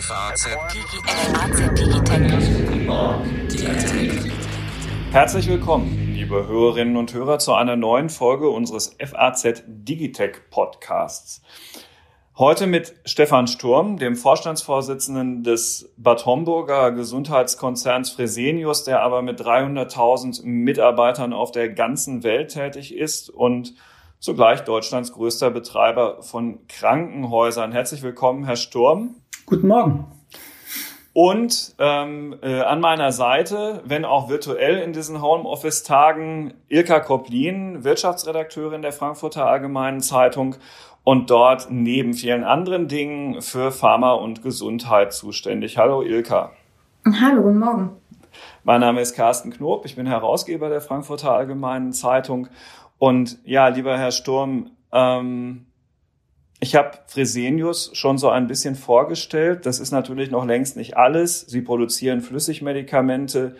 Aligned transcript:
FAZ 0.00 0.48
Herzlich 5.12 5.48
willkommen, 5.48 6.14
liebe 6.14 6.48
Hörerinnen 6.48 6.96
und 6.96 7.14
Hörer, 7.14 7.38
zu 7.38 7.54
einer 7.54 7.76
neuen 7.76 8.08
Folge 8.08 8.48
unseres 8.48 8.96
FAZ 8.98 9.62
Digitech 9.66 10.50
Podcasts. 10.50 11.42
Heute 12.36 12.66
mit 12.66 12.96
Stefan 13.04 13.46
Sturm, 13.46 13.96
dem 13.96 14.16
Vorstandsvorsitzenden 14.16 15.44
des 15.44 15.92
Bad 15.96 16.26
Homburger 16.26 16.90
Gesundheitskonzerns 16.90 18.10
Fresenius, 18.10 18.82
der 18.82 19.00
aber 19.00 19.22
mit 19.22 19.40
300.000 19.40 20.44
Mitarbeitern 20.44 21.32
auf 21.32 21.52
der 21.52 21.68
ganzen 21.68 22.24
Welt 22.24 22.52
tätig 22.52 22.96
ist 22.96 23.30
und 23.30 23.74
zugleich 24.18 24.62
Deutschlands 24.62 25.12
größter 25.12 25.50
Betreiber 25.50 26.22
von 26.22 26.66
Krankenhäusern. 26.66 27.70
Herzlich 27.70 28.02
willkommen, 28.02 28.44
Herr 28.44 28.56
Sturm. 28.56 29.16
Guten 29.46 29.68
Morgen. 29.68 30.06
Und 31.12 31.74
ähm, 31.78 32.34
äh, 32.42 32.62
an 32.62 32.80
meiner 32.80 33.12
Seite, 33.12 33.82
wenn 33.84 34.06
auch 34.06 34.30
virtuell 34.30 34.78
in 34.78 34.94
diesen 34.94 35.20
Homeoffice-Tagen, 35.20 36.54
Ilka 36.68 37.00
Koplin, 37.00 37.84
Wirtschaftsredakteurin 37.84 38.80
der 38.80 38.92
Frankfurter 38.92 39.46
Allgemeinen 39.46 40.00
Zeitung 40.00 40.56
und 41.04 41.28
dort 41.28 41.68
neben 41.70 42.14
vielen 42.14 42.42
anderen 42.42 42.88
Dingen 42.88 43.42
für 43.42 43.70
Pharma 43.70 44.14
und 44.14 44.42
Gesundheit 44.42 45.12
zuständig. 45.12 45.76
Hallo 45.76 46.00
Ilka. 46.00 46.52
Hallo, 47.04 47.42
guten 47.42 47.58
Morgen. 47.58 47.90
Mein 48.64 48.80
Name 48.80 49.02
ist 49.02 49.14
Carsten 49.14 49.50
Knob, 49.50 49.84
ich 49.84 49.94
bin 49.94 50.06
Herausgeber 50.06 50.70
der 50.70 50.80
Frankfurter 50.80 51.32
Allgemeinen 51.32 51.92
Zeitung. 51.92 52.48
Und 52.98 53.38
ja, 53.44 53.68
lieber 53.68 53.98
Herr 53.98 54.10
Sturm, 54.10 54.70
ähm, 54.90 55.66
ich 56.64 56.74
habe 56.76 56.92
Fresenius 57.04 57.90
schon 57.92 58.16
so 58.16 58.30
ein 58.30 58.46
bisschen 58.46 58.74
vorgestellt. 58.74 59.66
Das 59.66 59.80
ist 59.80 59.90
natürlich 59.90 60.30
noch 60.30 60.46
längst 60.46 60.78
nicht 60.78 60.96
alles. 60.96 61.42
Sie 61.42 61.60
produzieren 61.60 62.22
Flüssigmedikamente, 62.22 63.56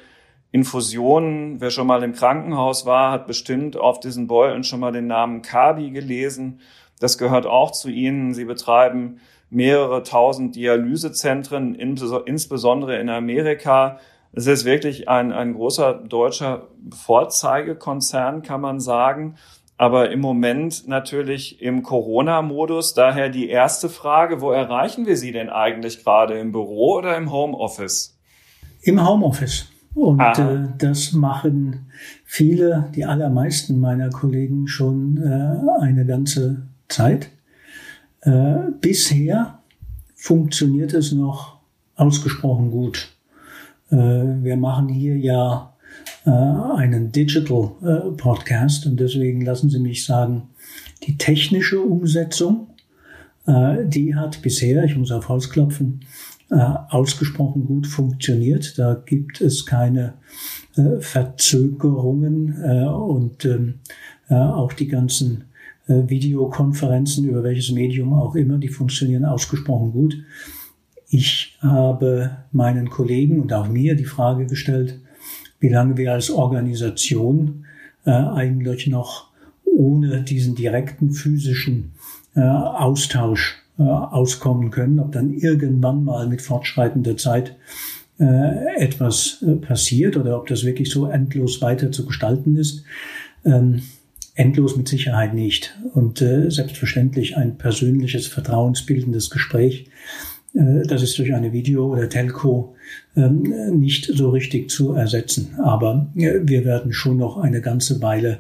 Infusionen. 0.53 1.61
Wer 1.61 1.69
schon 1.69 1.87
mal 1.87 2.03
im 2.03 2.15
Krankenhaus 2.15 2.87
war, 2.87 3.13
hat 3.13 3.27
bestimmt 3.27 3.77
auf 3.77 4.01
diesen 4.01 4.27
Beulen 4.27 4.65
schon 4.65 4.81
mal 4.81 4.91
den 4.91 5.07
Namen 5.07 5.43
Kabi 5.43 5.91
gelesen. 5.91 6.61
Das 6.99 7.19
gehört 7.19 7.45
auch 7.45 7.73
zu 7.73 7.91
Ihnen. 7.91 8.33
Sie 8.33 8.47
betreiben 8.47 9.21
mehrere 9.51 10.03
tausend 10.03 10.57
Dialysezentren, 10.57 11.75
insbesondere 11.75 12.99
in 12.99 13.11
Amerika. 13.11 13.99
Es 14.33 14.47
ist 14.47 14.65
wirklich 14.65 15.11
ein, 15.11 15.31
ein 15.31 15.53
großer 15.53 15.93
deutscher 15.93 16.69
Vorzeigekonzern, 16.91 18.41
kann 18.41 18.63
man 18.63 18.81
sagen 18.81 19.35
aber 19.77 20.11
im 20.11 20.21
Moment 20.21 20.87
natürlich 20.87 21.61
im 21.61 21.83
Corona-Modus. 21.83 22.95
Daher 22.95 23.29
die 23.29 23.49
erste 23.49 23.89
Frage, 23.89 24.41
wo 24.41 24.53
erreichen 24.53 25.07
wir 25.07 25.17
Sie 25.17 25.33
denn 25.33 25.51
eigentlich 25.51 26.05
gerade 26.05 26.39
im 26.39 26.53
Büro 26.53 26.99
oder 26.99 27.17
im 27.17 27.33
Homeoffice? 27.33 28.17
Im 28.83 29.07
Homeoffice. 29.07 29.67
Und 29.95 30.21
äh, 30.21 30.69
das 30.79 31.13
machen 31.13 31.87
viele, 32.25 32.91
die 32.95 33.05
allermeisten 33.05 33.79
meiner 33.79 34.11
Kollegen 34.11 34.67
schon 34.67 35.19
äh, 35.19 35.83
eine 35.83 36.05
ganze 36.05 36.67
Zeit. 36.89 37.31
Äh, 38.21 38.71
bisher 38.81 39.59
funktioniert 40.17 40.95
es 40.95 41.13
noch 41.13 41.59
ausgesprochen 41.95 42.71
gut. 42.71 43.15
Äh, 43.91 43.97
wir 43.97 44.57
machen 44.57 44.89
hier 44.89 45.17
ja 45.17 45.74
äh, 46.25 46.31
einen 46.31 47.13
Digital 47.13 47.73
äh, 47.83 48.11
Podcast 48.17 48.87
und 48.87 48.99
deswegen 48.99 49.43
lassen 49.43 49.71
Sie 49.71 49.79
mich 49.79 50.05
sagen, 50.05 50.49
die 51.03 51.19
technische 51.19 51.81
Umsetzung, 51.81 52.69
äh, 53.47 53.85
die 53.87 54.15
hat 54.15 54.43
bisher, 54.43 54.85
ich 54.85 54.97
muss 54.97 55.13
auf 55.13 55.29
Holz 55.29 55.51
klopfen, 55.51 56.01
äh, 56.51 56.57
ausgesprochen 56.57 57.67
gut 57.67 57.87
funktioniert. 57.87 58.79
Da 58.79 58.95
gibt 58.95 59.41
es 59.41 59.65
keine 59.65 60.15
äh, 60.77 61.01
Verzögerungen 61.01 62.63
äh, 62.63 62.85
und 62.85 63.45
ähm, 63.45 63.81
auch 64.31 64.73
die 64.73 64.89
ganzen 64.89 65.45
Videokonferenzen 65.87 67.27
über 67.27 67.43
welches 67.43 67.71
Medium 67.71 68.15
auch 68.15 68.35
immer, 68.37 68.57
die 68.57 68.69
funktionieren 68.69 69.27
ausgesprochen 69.27 69.93
gut. 69.93 70.17
Ich 71.09 71.59
habe 71.61 72.39
meinen 72.51 72.89
Kollegen 72.89 73.43
und 73.43 73.53
auch 73.53 73.69
mir 73.69 73.95
die 73.95 74.07
Frage 74.07 74.47
gestellt, 74.47 74.99
wie 75.65 75.71
lange 75.71 75.97
wir 75.97 76.13
als 76.13 76.31
Organisation 76.31 77.65
äh, 78.05 78.11
eigentlich 78.11 78.87
noch 78.87 79.31
ohne 79.65 80.23
diesen 80.23 80.55
direkten 80.55 81.13
physischen 81.13 81.93
äh, 82.37 82.41
Austausch 82.41 83.63
äh, 83.79 83.83
auskommen 83.83 84.71
können, 84.71 85.01
ob 85.01 85.13
dann 85.13 85.33
irgendwann 85.33 86.05
mal 86.05 86.29
mit 86.29 86.43
fortschreitender 86.43 87.17
Zeit 87.17 87.57
äh, 88.21 88.77
etwas 88.77 89.43
äh, 89.43 89.55
passiert 89.55 90.19
oder 90.19 90.37
ob 90.37 90.49
das 90.49 90.65
wirklich 90.65 90.91
so 90.91 91.07
endlos 91.07 91.63
weiter 91.63 91.91
zu 91.91 92.05
gestalten 92.05 92.57
ist. 92.57 92.85
Ähm, 93.47 93.81
endlos 94.35 94.77
mit 94.77 94.87
Sicherheit 94.87 95.33
nicht. 95.33 95.81
Und 95.95 96.21
äh, 96.21 96.51
selbstverständlich 96.51 97.39
ein 97.39 97.57
persönliches, 97.57 98.27
vertrauensbildendes 98.27 99.31
Gespräch 99.31 99.87
das 100.55 101.03
ist 101.03 101.19
durch 101.19 101.35
eine 101.35 101.53
Video- 101.53 101.87
oder 101.87 102.09
Telco 102.09 102.77
ähm, 103.17 103.43
nicht 103.79 104.05
so 104.05 104.31
richtig 104.31 104.71
zu 104.71 104.93
ersetzen. 104.93 105.59
Aber 105.63 106.07
äh, 106.17 106.41
wir 106.43 106.65
werden 106.65 106.93
schon 106.93 107.17
noch 107.17 107.39
eine 107.39 107.61
ganze 107.61 108.01
Weile 108.01 108.39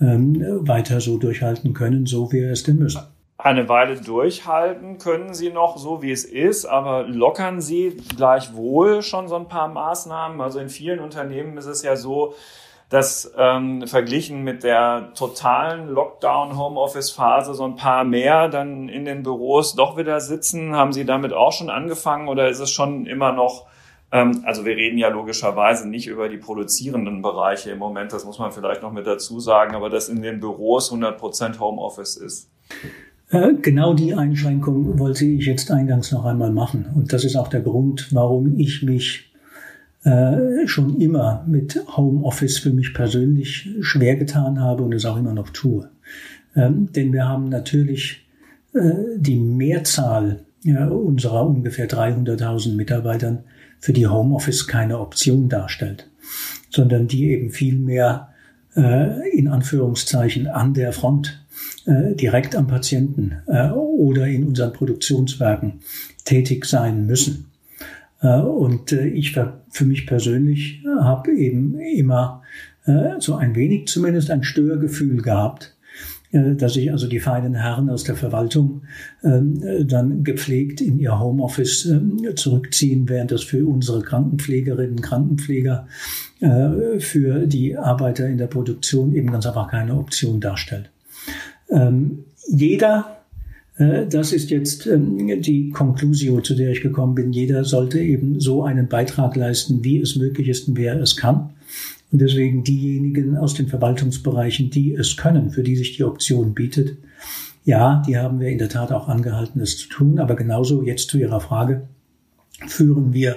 ähm, 0.00 0.44
weiter 0.66 1.00
so 1.00 1.18
durchhalten 1.18 1.72
können, 1.72 2.06
so 2.06 2.32
wie 2.32 2.40
wir 2.40 2.50
es 2.50 2.64
denn 2.64 2.78
müssen. 2.78 3.02
Eine 3.38 3.68
Weile 3.68 4.00
durchhalten 4.00 4.98
können 4.98 5.34
Sie 5.34 5.50
noch 5.50 5.76
so, 5.76 6.02
wie 6.02 6.12
es 6.12 6.24
ist, 6.24 6.64
aber 6.64 7.08
lockern 7.08 7.60
Sie 7.60 7.96
gleichwohl 8.16 9.02
schon 9.02 9.28
so 9.28 9.36
ein 9.36 9.48
paar 9.48 9.68
Maßnahmen. 9.68 10.40
Also 10.40 10.58
in 10.58 10.68
vielen 10.68 11.00
Unternehmen 11.00 11.56
ist 11.56 11.66
es 11.66 11.82
ja 11.82 11.96
so, 11.96 12.34
dass 12.92 13.32
ähm, 13.38 13.86
verglichen 13.86 14.44
mit 14.44 14.64
der 14.64 15.12
totalen 15.14 15.88
Lockdown-Homeoffice-Phase 15.88 17.54
so 17.54 17.64
ein 17.64 17.74
paar 17.74 18.04
mehr 18.04 18.50
dann 18.50 18.90
in 18.90 19.06
den 19.06 19.22
Büros 19.22 19.74
doch 19.74 19.96
wieder 19.96 20.20
sitzen. 20.20 20.76
Haben 20.76 20.92
Sie 20.92 21.06
damit 21.06 21.32
auch 21.32 21.52
schon 21.52 21.70
angefangen 21.70 22.28
oder 22.28 22.50
ist 22.50 22.60
es 22.60 22.70
schon 22.70 23.06
immer 23.06 23.32
noch, 23.32 23.66
ähm, 24.12 24.42
also 24.44 24.66
wir 24.66 24.76
reden 24.76 24.98
ja 24.98 25.08
logischerweise 25.08 25.88
nicht 25.88 26.06
über 26.06 26.28
die 26.28 26.36
produzierenden 26.36 27.22
Bereiche 27.22 27.70
im 27.70 27.78
Moment, 27.78 28.12
das 28.12 28.26
muss 28.26 28.38
man 28.38 28.52
vielleicht 28.52 28.82
noch 28.82 28.92
mit 28.92 29.06
dazu 29.06 29.40
sagen, 29.40 29.74
aber 29.74 29.88
dass 29.88 30.10
in 30.10 30.20
den 30.20 30.38
Büros 30.38 30.90
100 30.90 31.16
Prozent 31.16 31.60
Homeoffice 31.60 32.16
ist. 32.16 32.50
Äh, 33.30 33.54
genau 33.62 33.94
die 33.94 34.12
Einschränkung 34.12 34.98
wollte 34.98 35.24
ich 35.24 35.46
jetzt 35.46 35.70
eingangs 35.70 36.12
noch 36.12 36.26
einmal 36.26 36.52
machen. 36.52 36.90
Und 36.94 37.14
das 37.14 37.24
ist 37.24 37.36
auch 37.36 37.48
der 37.48 37.62
Grund, 37.62 38.08
warum 38.12 38.58
ich 38.58 38.82
mich 38.82 39.31
äh, 40.04 40.66
schon 40.66 41.00
immer 41.00 41.44
mit 41.46 41.80
Homeoffice 41.96 42.58
für 42.58 42.72
mich 42.72 42.94
persönlich 42.94 43.68
schwer 43.80 44.16
getan 44.16 44.60
habe 44.60 44.82
und 44.82 44.92
es 44.92 45.04
auch 45.04 45.16
immer 45.16 45.34
noch 45.34 45.50
tue. 45.50 45.88
Ähm, 46.56 46.90
denn 46.92 47.12
wir 47.12 47.28
haben 47.28 47.48
natürlich 47.48 48.26
äh, 48.74 48.92
die 49.16 49.38
Mehrzahl 49.38 50.40
ja, 50.64 50.88
unserer 50.88 51.46
ungefähr 51.46 51.88
300.000 51.88 52.74
Mitarbeitern 52.74 53.40
für 53.80 53.92
die 53.92 54.06
Homeoffice 54.06 54.66
keine 54.66 55.00
Option 55.00 55.48
darstellt, 55.48 56.08
sondern 56.70 57.08
die 57.08 57.30
eben 57.30 57.50
viel 57.50 57.78
mehr 57.78 58.28
äh, 58.76 59.28
in 59.36 59.48
Anführungszeichen 59.48 60.46
an 60.46 60.74
der 60.74 60.92
Front 60.92 61.44
äh, 61.86 62.14
direkt 62.14 62.54
am 62.54 62.66
Patienten 62.66 63.38
äh, 63.46 63.70
oder 63.70 64.26
in 64.26 64.46
unseren 64.46 64.72
Produktionswerken 64.72 65.80
tätig 66.24 66.64
sein 66.64 67.06
müssen. 67.06 67.51
Äh, 68.22 68.40
und 68.40 68.92
äh, 68.92 69.06
ich 69.06 69.38
für 69.70 69.84
mich 69.84 70.06
persönlich 70.06 70.82
habe 71.00 71.32
eben 71.32 71.78
immer 71.78 72.42
äh, 72.86 73.18
so 73.18 73.34
ein 73.34 73.54
wenig 73.54 73.88
zumindest 73.88 74.30
ein 74.30 74.42
Störgefühl 74.42 75.20
gehabt, 75.20 75.76
dass 76.34 76.72
sich 76.72 76.90
also 76.90 77.08
die 77.08 77.20
feinen 77.20 77.54
Herren 77.54 77.90
aus 77.90 78.04
der 78.04 78.14
Verwaltung 78.14 78.84
ähm, 79.22 79.86
dann 79.86 80.24
gepflegt 80.24 80.80
in 80.80 80.98
ihr 80.98 81.20
Homeoffice 81.20 81.84
ähm, 81.84 82.20
zurückziehen, 82.36 83.06
während 83.06 83.32
das 83.32 83.42
für 83.42 83.66
unsere 83.66 84.00
Krankenpflegerinnen 84.00 85.02
Krankenpfleger 85.02 85.86
für 86.98 87.46
die 87.46 87.76
Arbeiter 87.76 88.26
in 88.28 88.38
der 88.38 88.46
Produktion 88.46 89.14
eben 89.14 89.30
ganz 89.30 89.46
einfach 89.46 89.70
keine 89.70 89.94
Option 89.94 90.40
darstellt. 90.40 90.90
Ähm, 91.68 92.24
jeder 92.48 93.06
äh, 93.06 93.11
das 94.08 94.32
ist 94.32 94.50
jetzt 94.50 94.86
ähm, 94.86 95.40
die 95.40 95.70
Conclusio, 95.70 96.40
zu 96.40 96.54
der 96.54 96.70
ich 96.70 96.82
gekommen 96.82 97.14
bin. 97.14 97.32
Jeder 97.32 97.64
sollte 97.64 98.00
eben 98.00 98.40
so 98.40 98.64
einen 98.64 98.88
Beitrag 98.88 99.36
leisten, 99.36 99.84
wie 99.84 100.00
es 100.00 100.16
möglich 100.16 100.48
ist 100.48 100.68
und 100.68 100.76
wer 100.76 101.00
es 101.00 101.16
kann. 101.16 101.50
Und 102.10 102.20
deswegen 102.20 102.64
diejenigen 102.64 103.36
aus 103.36 103.54
den 103.54 103.68
Verwaltungsbereichen, 103.68 104.70
die 104.70 104.94
es 104.94 105.16
können, 105.16 105.50
für 105.50 105.62
die 105.62 105.76
sich 105.76 105.96
die 105.96 106.04
Option 106.04 106.52
bietet, 106.52 106.96
ja, 107.64 108.02
die 108.06 108.18
haben 108.18 108.40
wir 108.40 108.48
in 108.48 108.58
der 108.58 108.68
Tat 108.68 108.92
auch 108.92 109.08
angehalten, 109.08 109.60
es 109.60 109.78
zu 109.78 109.88
tun. 109.88 110.18
Aber 110.18 110.36
genauso 110.36 110.82
jetzt 110.82 111.08
zu 111.08 111.18
Ihrer 111.18 111.40
Frage 111.40 111.88
führen 112.66 113.12
wir 113.12 113.36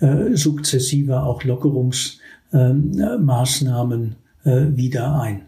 äh, 0.00 0.36
sukzessive 0.36 1.22
auch 1.22 1.42
Lockerungsmaßnahmen 1.42 4.16
äh, 4.44 4.66
wieder 4.76 5.18
ein. 5.20 5.42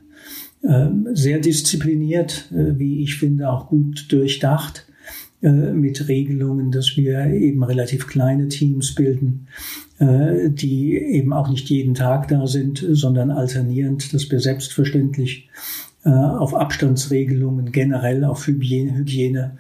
Ähm, 0.67 1.09
sehr 1.13 1.41
diszipliniert, 1.41 2.51
äh, 2.53 2.79
wie 2.79 3.03
ich 3.03 3.17
finde, 3.17 3.51
auch 3.51 3.69
gut 3.69 4.07
durchdacht. 4.11 4.87
äh, 5.43 5.73
mit 5.73 6.09
Regelungen, 6.09 6.71
dass 6.71 6.97
wir 6.97 7.27
eben 7.27 7.63
relativ 7.63 8.07
kleine 8.07 8.49
Teams 8.49 8.95
bilden, 8.95 9.47
äh, 9.99 10.49
die 10.49 10.97
eben 10.97 11.35
auch 11.35 11.51
nicht 11.51 11.69
jeden 11.69 11.95
Tag 11.95 12.29
da 12.29 12.47
sind, 12.47 12.85
sondern 12.93 13.31
alternierend, 13.31 14.15
dass 14.15 14.31
wir 14.31 14.41
selbstverständlich 14.41 15.51
äh, 16.05 16.09
auf 16.09 16.55
Abstandsregelungen 16.55 17.73
generell, 17.73 18.25
auf 18.25 18.47
Hygiene, 18.47 19.59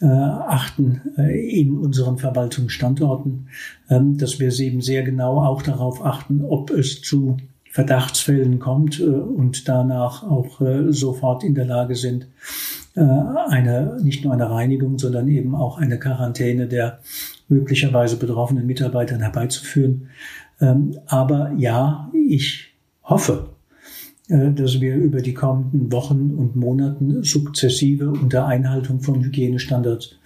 äh, 0.00 0.06
achten 0.06 1.00
äh, 1.16 1.60
in 1.60 1.78
unseren 1.78 2.18
Verwaltungsstandorten, 2.18 3.48
ähm, 3.90 4.18
dass 4.18 4.38
wir 4.38 4.56
eben 4.60 4.82
sehr 4.82 5.02
genau 5.02 5.42
auch 5.42 5.62
darauf 5.62 6.04
achten, 6.04 6.42
ob 6.44 6.70
es 6.70 7.00
zu 7.00 7.38
Verdachtsfällen 7.74 8.60
kommt 8.60 9.00
äh, 9.00 9.02
und 9.02 9.68
danach 9.68 10.22
auch 10.22 10.60
äh, 10.60 10.92
sofort 10.92 11.42
in 11.42 11.56
der 11.56 11.64
Lage 11.64 11.96
sind, 11.96 12.28
äh, 12.94 13.00
eine, 13.00 13.98
nicht 14.00 14.22
nur 14.22 14.32
eine 14.32 14.48
Reinigung, 14.48 14.96
sondern 14.96 15.26
eben 15.26 15.56
auch 15.56 15.78
eine 15.78 15.98
Quarantäne 15.98 16.68
der 16.68 17.00
möglicherweise 17.48 18.16
betroffenen 18.16 18.64
Mitarbeitern 18.64 19.22
herbeizuführen. 19.22 20.10
Ähm, 20.60 20.96
aber 21.06 21.50
ja, 21.58 22.12
ich 22.28 22.72
hoffe, 23.02 23.50
dass 24.28 24.80
wir 24.80 24.94
über 24.94 25.20
die 25.20 25.34
kommenden 25.34 25.92
Wochen 25.92 26.32
und 26.34 26.56
Monaten 26.56 27.22
sukzessive 27.24 28.08
unter 28.08 28.46
Einhaltung 28.46 29.00
von 29.00 29.22
Hygienestandards 29.22 30.16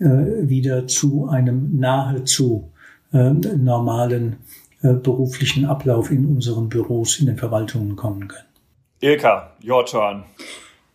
wieder 0.00 0.88
zu 0.88 1.28
einem 1.28 1.78
nahezu 1.78 2.72
normalen 3.12 4.32
äh, 4.32 4.36
beruflichen 4.92 5.64
Ablauf 5.64 6.10
in 6.10 6.26
unseren 6.26 6.68
Büros, 6.68 7.18
in 7.18 7.26
den 7.26 7.38
Verwaltungen 7.38 7.96
kommen 7.96 8.28
können. 8.28 8.48
Ilka, 9.00 9.52
your 9.66 9.84
turn. 9.86 10.24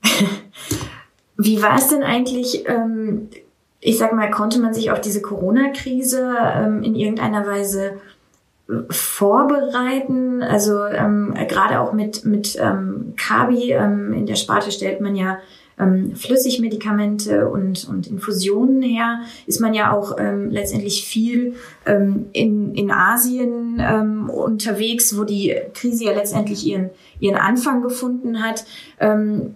Wie 1.37 1.61
war 1.61 1.77
es 1.77 1.87
denn 1.87 2.03
eigentlich, 2.03 2.67
ähm, 2.67 3.29
ich 3.79 3.97
sag 3.97 4.13
mal, 4.13 4.29
konnte 4.29 4.59
man 4.59 4.73
sich 4.73 4.91
auf 4.91 4.99
diese 4.99 5.21
Corona-Krise 5.21 6.35
ähm, 6.55 6.83
in 6.83 6.95
irgendeiner 6.95 7.47
Weise 7.47 7.93
äh, 8.67 8.73
vorbereiten? 8.89 10.43
Also 10.43 10.85
ähm, 10.85 11.33
gerade 11.47 11.79
auch 11.79 11.93
mit, 11.93 12.25
mit 12.25 12.57
ähm, 12.59 13.13
Kabi 13.15 13.71
ähm, 13.71 14.13
in 14.13 14.25
der 14.25 14.35
Sparte 14.35 14.71
stellt 14.71 15.01
man 15.01 15.15
ja 15.15 15.39
ähm, 15.79 16.15
Flüssigmedikamente 16.15 17.49
und, 17.49 17.87
und 17.87 18.07
Infusionen 18.07 18.81
her, 18.81 19.21
ist 19.47 19.61
man 19.61 19.73
ja 19.73 19.91
auch 19.91 20.17
ähm, 20.19 20.49
letztendlich 20.49 21.05
viel 21.05 21.55
ähm, 21.85 22.27
in, 22.33 22.75
in 22.75 22.91
Asien 22.91 23.81
ähm, 23.81 24.29
unterwegs, 24.29 25.17
wo 25.17 25.23
die 25.23 25.55
Krise 25.73 26.05
ja 26.05 26.13
letztendlich 26.13 26.65
ihren, 26.65 26.89
ihren 27.19 27.37
Anfang 27.37 27.81
gefunden 27.81 28.43
hat. 28.43 28.65
Ähm, 28.99 29.55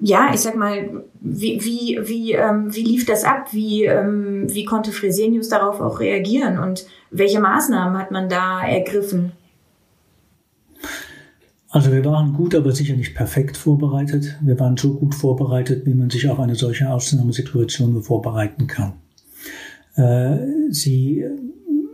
ja, 0.00 0.30
ich 0.34 0.40
sag 0.40 0.56
mal, 0.56 1.04
wie, 1.20 1.64
wie, 1.64 1.98
wie, 2.02 2.32
ähm, 2.32 2.74
wie 2.74 2.82
lief 2.82 3.06
das 3.06 3.24
ab? 3.24 3.48
Wie, 3.52 3.84
ähm, 3.84 4.46
wie 4.48 4.64
konnte 4.64 4.92
Fresenius 4.92 5.48
darauf 5.48 5.80
auch 5.80 6.00
reagieren 6.00 6.58
und 6.58 6.86
welche 7.10 7.40
Maßnahmen 7.40 7.98
hat 7.98 8.10
man 8.10 8.28
da 8.28 8.66
ergriffen? 8.66 9.32
Also 11.74 11.90
wir 11.90 12.04
waren 12.04 12.34
gut, 12.34 12.54
aber 12.54 12.70
sicher 12.70 12.94
nicht 12.94 13.16
perfekt 13.16 13.56
vorbereitet. 13.56 14.36
Wir 14.40 14.60
waren 14.60 14.76
so 14.76 14.94
gut 14.94 15.12
vorbereitet, 15.12 15.84
wie 15.86 15.94
man 15.94 16.08
sich 16.08 16.28
auf 16.28 16.38
eine 16.38 16.54
solche 16.54 16.88
Ausnahmesituation 16.88 17.94
nur 17.94 18.04
vorbereiten 18.04 18.68
kann. 18.68 18.92
Äh, 19.96 20.70
sie 20.70 21.24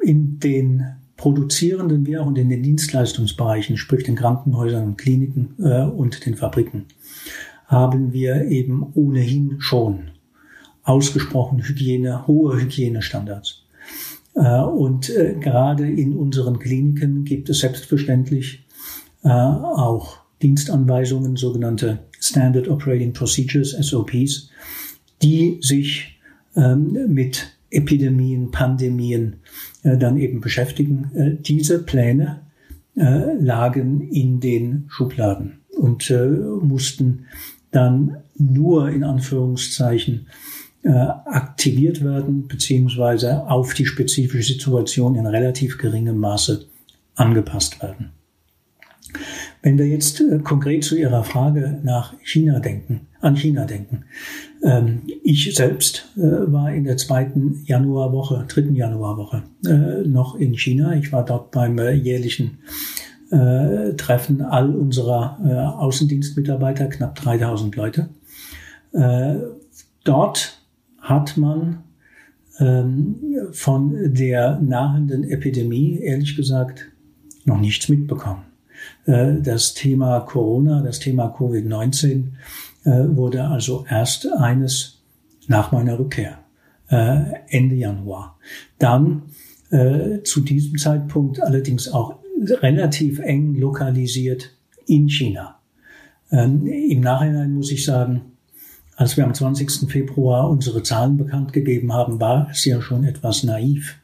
in 0.02 0.38
den 0.38 0.84
produzierenden 1.16 2.06
wie 2.06 2.18
auch 2.18 2.28
in 2.28 2.34
den 2.34 2.62
Dienstleistungsbereichen, 2.62 3.78
sprich 3.78 4.04
den 4.04 4.16
Krankenhäusern 4.16 4.84
und 4.84 4.98
Kliniken 4.98 5.54
äh, 5.58 5.84
und 5.84 6.26
den 6.26 6.36
Fabriken, 6.36 6.84
haben 7.64 8.12
wir 8.12 8.48
eben 8.48 8.92
ohnehin 8.92 9.62
schon 9.62 10.10
ausgesprochen 10.82 11.62
Hygiene, 11.62 12.26
hohe 12.26 12.60
Hygienestandards. 12.60 13.62
Äh, 14.34 14.60
und 14.60 15.10
gerade 15.40 15.90
in 15.90 16.14
unseren 16.14 16.58
Kliniken 16.58 17.24
gibt 17.24 17.48
es 17.48 17.60
selbstverständlich 17.60 18.66
äh, 19.24 19.28
auch 19.28 20.18
Dienstanweisungen, 20.42 21.36
sogenannte 21.36 22.00
Standard 22.18 22.68
Operating 22.68 23.12
Procedures, 23.12 23.72
SOPs, 23.72 24.50
die 25.22 25.58
sich 25.60 26.18
ähm, 26.56 26.96
mit 27.08 27.56
Epidemien, 27.70 28.50
Pandemien 28.50 29.36
äh, 29.82 29.96
dann 29.96 30.16
eben 30.16 30.40
beschäftigen. 30.40 31.10
Äh, 31.14 31.36
diese 31.40 31.82
Pläne 31.82 32.40
äh, 32.96 33.34
lagen 33.38 34.00
in 34.10 34.40
den 34.40 34.86
Schubladen 34.88 35.60
und 35.78 36.10
äh, 36.10 36.26
mussten 36.26 37.26
dann 37.70 38.16
nur 38.36 38.90
in 38.90 39.04
Anführungszeichen 39.04 40.26
äh, 40.82 40.90
aktiviert 40.90 42.02
werden, 42.02 42.48
beziehungsweise 42.48 43.46
auf 43.46 43.74
die 43.74 43.86
spezifische 43.86 44.54
Situation 44.54 45.14
in 45.14 45.26
relativ 45.26 45.78
geringem 45.78 46.18
Maße 46.18 46.66
angepasst 47.14 47.80
werden. 47.82 48.10
Wenn 49.62 49.78
wir 49.78 49.86
jetzt 49.86 50.20
äh, 50.20 50.38
konkret 50.38 50.84
zu 50.84 50.96
Ihrer 50.96 51.24
Frage 51.24 51.78
nach 51.82 52.14
China 52.22 52.60
denken, 52.60 53.08
an 53.20 53.36
China 53.36 53.64
denken. 53.64 54.04
Ähm, 54.62 55.02
ich 55.22 55.54
selbst 55.54 56.08
äh, 56.16 56.20
war 56.20 56.72
in 56.72 56.84
der 56.84 56.96
zweiten 56.96 57.62
Januarwoche, 57.66 58.44
dritten 58.48 58.74
Januarwoche 58.74 59.42
äh, 59.66 60.06
noch 60.06 60.34
in 60.34 60.56
China. 60.56 60.94
Ich 60.94 61.12
war 61.12 61.24
dort 61.24 61.50
beim 61.50 61.78
äh, 61.78 61.92
jährlichen 61.92 62.58
äh, 63.30 63.94
Treffen 63.94 64.42
all 64.42 64.74
unserer 64.74 65.78
Außendienstmitarbeiter, 65.78 66.86
knapp 66.86 67.14
3000 67.14 67.76
Leute. 67.76 68.08
dort 70.04 70.58
hat 70.98 71.36
man 71.36 71.84
ähm, 72.58 73.16
von 73.52 74.12
der 74.14 74.60
nahenden 74.60 75.24
Epidemie, 75.24 75.98
ehrlich 75.98 76.36
gesagt, 76.36 76.90
noch 77.44 77.60
nichts 77.60 77.88
mitbekommen. 77.88 78.49
Äh, 79.10 79.40
das 79.42 79.74
Thema 79.74 80.20
Corona, 80.20 80.82
das 80.82 81.00
Thema 81.00 81.34
Covid-19 81.36 82.26
äh, 82.84 82.90
wurde 83.16 83.44
also 83.44 83.84
erst 83.88 84.28
eines 84.32 85.02
nach 85.48 85.72
meiner 85.72 85.98
Rückkehr, 85.98 86.38
äh, 86.88 87.22
Ende 87.48 87.74
Januar. 87.74 88.38
Dann 88.78 89.22
zu 90.24 90.40
diesem 90.40 90.78
Zeitpunkt 90.78 91.40
allerdings 91.40 91.92
auch 91.92 92.16
relativ 92.60 93.20
eng 93.20 93.54
lokalisiert 93.54 94.50
in 94.86 95.08
China. 95.08 95.60
Ähm, 96.32 96.66
Im 96.66 97.00
Nachhinein 97.02 97.52
muss 97.52 97.70
ich 97.70 97.84
sagen, 97.84 98.32
als 98.96 99.16
wir 99.16 99.22
am 99.22 99.32
20. 99.32 99.88
Februar 99.88 100.50
unsere 100.50 100.82
Zahlen 100.82 101.18
bekannt 101.18 101.52
gegeben 101.52 101.92
haben, 101.92 102.18
war 102.18 102.48
es 102.50 102.64
ja 102.64 102.82
schon 102.82 103.04
etwas 103.04 103.44
naiv, 103.44 104.00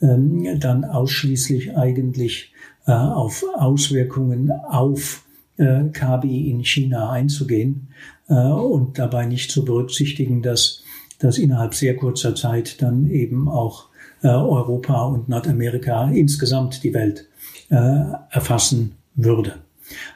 ähm, 0.00 0.58
dann 0.58 0.86
ausschließlich 0.86 1.76
eigentlich 1.76 2.53
auf 2.92 3.44
Auswirkungen 3.56 4.50
auf 4.50 5.24
äh, 5.56 5.84
Kabi 5.92 6.50
in 6.50 6.64
China 6.64 7.10
einzugehen 7.10 7.88
äh, 8.28 8.34
und 8.34 8.98
dabei 8.98 9.26
nicht 9.26 9.50
zu 9.50 9.64
berücksichtigen, 9.64 10.42
dass 10.42 10.82
das 11.18 11.38
innerhalb 11.38 11.74
sehr 11.74 11.96
kurzer 11.96 12.34
Zeit 12.34 12.82
dann 12.82 13.08
eben 13.10 13.48
auch 13.48 13.86
Europa 14.22 15.04
und 15.04 15.28
Nordamerika 15.28 16.08
insgesamt 16.08 16.82
die 16.82 16.94
Welt 16.94 17.28
erfassen 17.68 18.96
würde. 19.14 19.56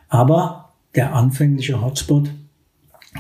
Aber 0.09 0.73
der 0.95 1.15
anfängliche 1.15 1.83
Hotspot 1.83 2.31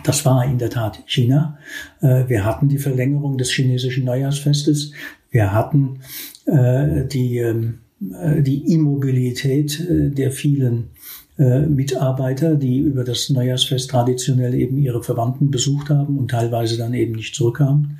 das 0.04 0.24
war 0.24 0.44
in 0.44 0.58
der 0.58 0.70
Tat 0.70 1.02
China. 1.06 1.58
Wir 2.00 2.44
hatten 2.44 2.68
die 2.68 2.78
Verlängerung 2.78 3.36
des 3.36 3.50
chinesischen 3.50 4.04
Neujahrsfestes. 4.04 4.92
Wir 5.30 5.52
hatten 5.52 6.00
die 6.46 7.38
ähm, 7.38 7.64
äh, 7.68 7.87
die 8.00 8.72
Immobilität 8.72 9.80
äh, 9.80 10.10
der 10.10 10.30
vielen 10.30 10.90
äh, 11.36 11.60
Mitarbeiter, 11.60 12.54
die 12.54 12.78
über 12.78 13.04
das 13.04 13.28
Neujahrsfest 13.30 13.90
traditionell 13.90 14.54
eben 14.54 14.78
ihre 14.78 15.02
Verwandten 15.02 15.50
besucht 15.50 15.90
haben 15.90 16.18
und 16.18 16.30
teilweise 16.30 16.76
dann 16.76 16.94
eben 16.94 17.12
nicht 17.12 17.34
zurückkamen. 17.34 17.98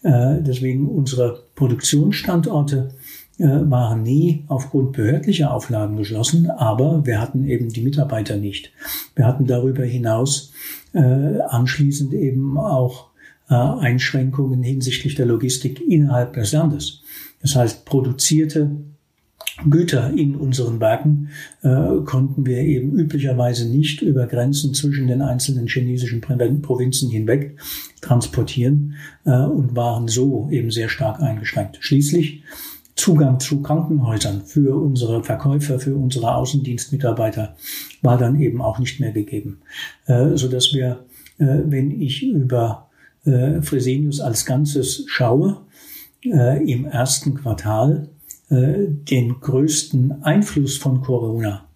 Deswegen 0.00 0.86
unsere 0.86 1.42
Produktionsstandorte 1.56 2.90
waren 3.38 4.04
nie 4.04 4.44
aufgrund 4.46 4.92
behördlicher 4.92 5.52
Auflagen 5.52 5.96
geschlossen, 5.96 6.48
aber 6.50 7.04
wir 7.04 7.20
hatten 7.20 7.48
eben 7.48 7.68
die 7.70 7.80
Mitarbeiter 7.80 8.36
nicht. 8.36 8.70
Wir 9.16 9.26
hatten 9.26 9.48
darüber 9.48 9.82
hinaus 9.82 10.52
anschließend 10.92 12.14
eben 12.14 12.58
auch 12.58 13.08
Einschränkungen 13.48 14.62
hinsichtlich 14.62 15.16
der 15.16 15.26
Logistik 15.26 15.80
innerhalb 15.80 16.34
des 16.34 16.52
Landes. 16.52 17.00
Das 17.42 17.56
heißt, 17.56 17.84
produzierte 17.84 18.70
Güter 19.68 20.12
in 20.12 20.36
unseren 20.36 20.80
Werken 20.80 21.30
äh, 21.62 22.04
konnten 22.04 22.46
wir 22.46 22.58
eben 22.58 22.92
üblicherweise 22.92 23.68
nicht 23.68 24.02
über 24.02 24.26
Grenzen 24.26 24.74
zwischen 24.74 25.08
den 25.08 25.20
einzelnen 25.20 25.66
chinesischen 25.66 26.20
Provinzen 26.20 27.10
hinweg 27.10 27.58
transportieren 28.00 28.94
äh, 29.24 29.30
und 29.30 29.74
waren 29.74 30.08
so 30.08 30.48
eben 30.50 30.70
sehr 30.70 30.88
stark 30.88 31.20
eingeschränkt. 31.20 31.78
Schließlich 31.80 32.42
Zugang 32.94 33.38
zu 33.38 33.62
Krankenhäusern 33.62 34.42
für 34.44 34.76
unsere 34.76 35.22
Verkäufer, 35.22 35.78
für 35.78 35.94
unsere 35.94 36.34
Außendienstmitarbeiter 36.34 37.56
war 38.02 38.18
dann 38.18 38.40
eben 38.40 38.60
auch 38.60 38.78
nicht 38.78 38.98
mehr 38.98 39.12
gegeben, 39.12 39.60
äh, 40.06 40.36
so 40.36 40.48
dass 40.48 40.72
wir, 40.72 41.04
äh, 41.38 41.46
wenn 41.64 42.00
ich 42.00 42.24
über 42.24 42.88
äh, 43.24 43.60
Fresenius 43.62 44.20
als 44.20 44.44
Ganzes 44.46 45.04
schaue, 45.06 45.58
äh, 46.24 46.70
im 46.70 46.86
ersten 46.86 47.34
Quartal 47.34 48.08
den 48.50 49.40
größten 49.40 50.22
Einfluss 50.22 50.78
von 50.78 51.02
Corona 51.02 51.68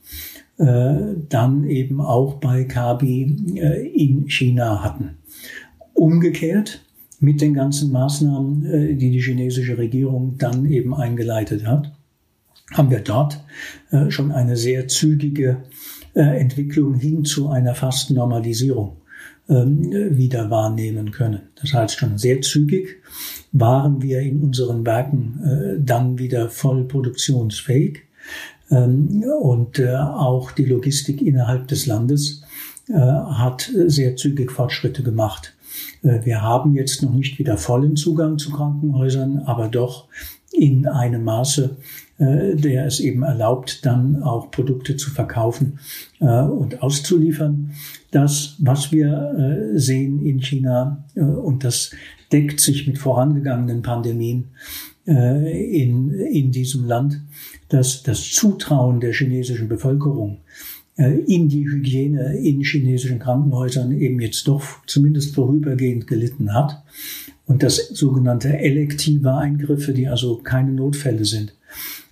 äh, 0.59 1.17
dann 1.29 1.65
eben 1.65 2.01
auch 2.01 2.35
bei 2.35 2.65
Kabi 2.65 3.57
äh, 3.57 3.87
in 3.89 4.29
China 4.29 4.83
hatten. 4.83 5.19
Umgekehrt 5.95 6.85
mit 7.21 7.41
den 7.41 7.55
ganzen 7.55 7.91
Maßnahmen, 7.93 8.65
äh, 8.65 8.95
die 8.95 9.11
die 9.11 9.21
chinesische 9.23 9.79
Regierung 9.79 10.37
dann 10.39 10.67
eben 10.67 10.95
eingeleitet 10.95 11.67
hat, 11.67 11.93
haben 12.73 12.91
wir 12.91 13.01
dort 13.01 13.43
äh, 13.91 14.11
schon 14.11 14.31
eine 14.31 14.57
sehr 14.57 14.89
zügige 14.89 15.65
äh, 16.15 16.21
Entwicklung 16.21 16.95
hin 16.95 17.25
zu 17.25 17.49
einer 17.49 17.75
fast 17.75 18.11
Normalisierung 18.11 18.99
wieder 19.49 20.51
wahrnehmen 20.51 21.11
können. 21.11 21.41
Das 21.61 21.75
heißt, 21.75 21.99
schon 21.99 22.17
sehr 22.17 22.41
zügig 22.41 23.03
waren 23.51 24.01
wir 24.01 24.21
in 24.21 24.41
unseren 24.41 24.87
Werken 24.87 25.83
dann 25.85 26.19
wieder 26.19 26.49
voll 26.49 26.85
produktionsfähig 26.85 28.03
ähm, 28.71 29.25
und 29.41 29.85
auch 29.85 30.53
die 30.53 30.65
Logistik 30.65 31.21
innerhalb 31.21 31.69
des 31.69 31.87
Landes 31.87 32.43
hat 32.89 33.71
sehr 33.87 34.17
zügig 34.17 34.51
Fortschritte 34.51 35.03
gemacht. 35.03 35.55
Wir 36.03 36.43
haben 36.43 36.75
jetzt 36.75 37.03
noch 37.03 37.13
nicht 37.13 37.39
wieder 37.39 37.57
vollen 37.57 37.97
Zugang 37.97 38.39
zu 38.39 38.51
Krankenhäusern, 38.51 39.39
aber 39.47 39.69
doch 39.69 40.09
in 40.53 40.87
einem 40.87 41.25
Maße, 41.25 41.77
äh, 42.12 42.12
der 42.23 42.87
es 42.87 43.01
eben 43.01 43.23
erlaubt, 43.23 43.85
dann 43.85 44.23
auch 44.23 44.51
Produkte 44.51 44.97
zu 44.97 45.11
verkaufen 45.11 45.79
äh, 46.21 46.43
und 46.43 46.83
auszuliefern. 46.83 47.73
Das, 48.11 48.57
was 48.59 48.93
wir 48.93 49.73
äh, 49.75 49.79
sehen 49.79 50.25
in 50.25 50.41
China, 50.41 51.05
und 51.15 51.65
das 51.65 51.91
deckt 52.31 52.61
sich 52.61 52.87
mit 52.87 52.99
vorangegangenen 52.99 53.83
Pandemien 53.83 54.51
in, 55.05 56.13
in 56.13 56.53
diesem 56.53 56.87
Land, 56.87 57.21
dass 57.69 58.05
das 58.05 58.31
Zutrauen 58.31 59.01
der 59.01 59.13
chinesischen 59.13 59.69
Bevölkerung 59.69 60.39
in 60.97 61.49
die 61.49 61.69
Hygiene 61.69 62.37
in 62.39 62.61
chinesischen 62.61 63.19
Krankenhäusern 63.19 63.93
eben 63.93 64.21
jetzt 64.21 64.47
doch 64.47 64.63
zumindest 64.87 65.35
vorübergehend 65.35 66.07
gelitten 66.07 66.55
hat 66.55 66.83
und 67.47 67.63
dass 67.63 67.89
sogenannte 67.89 68.57
elektive 68.57 69.35
Eingriffe, 69.35 69.93
die 69.93 70.09
also 70.09 70.37
keine 70.37 70.73
Notfälle 70.73 71.25
sind, 71.25 71.51
äh, 71.51 71.62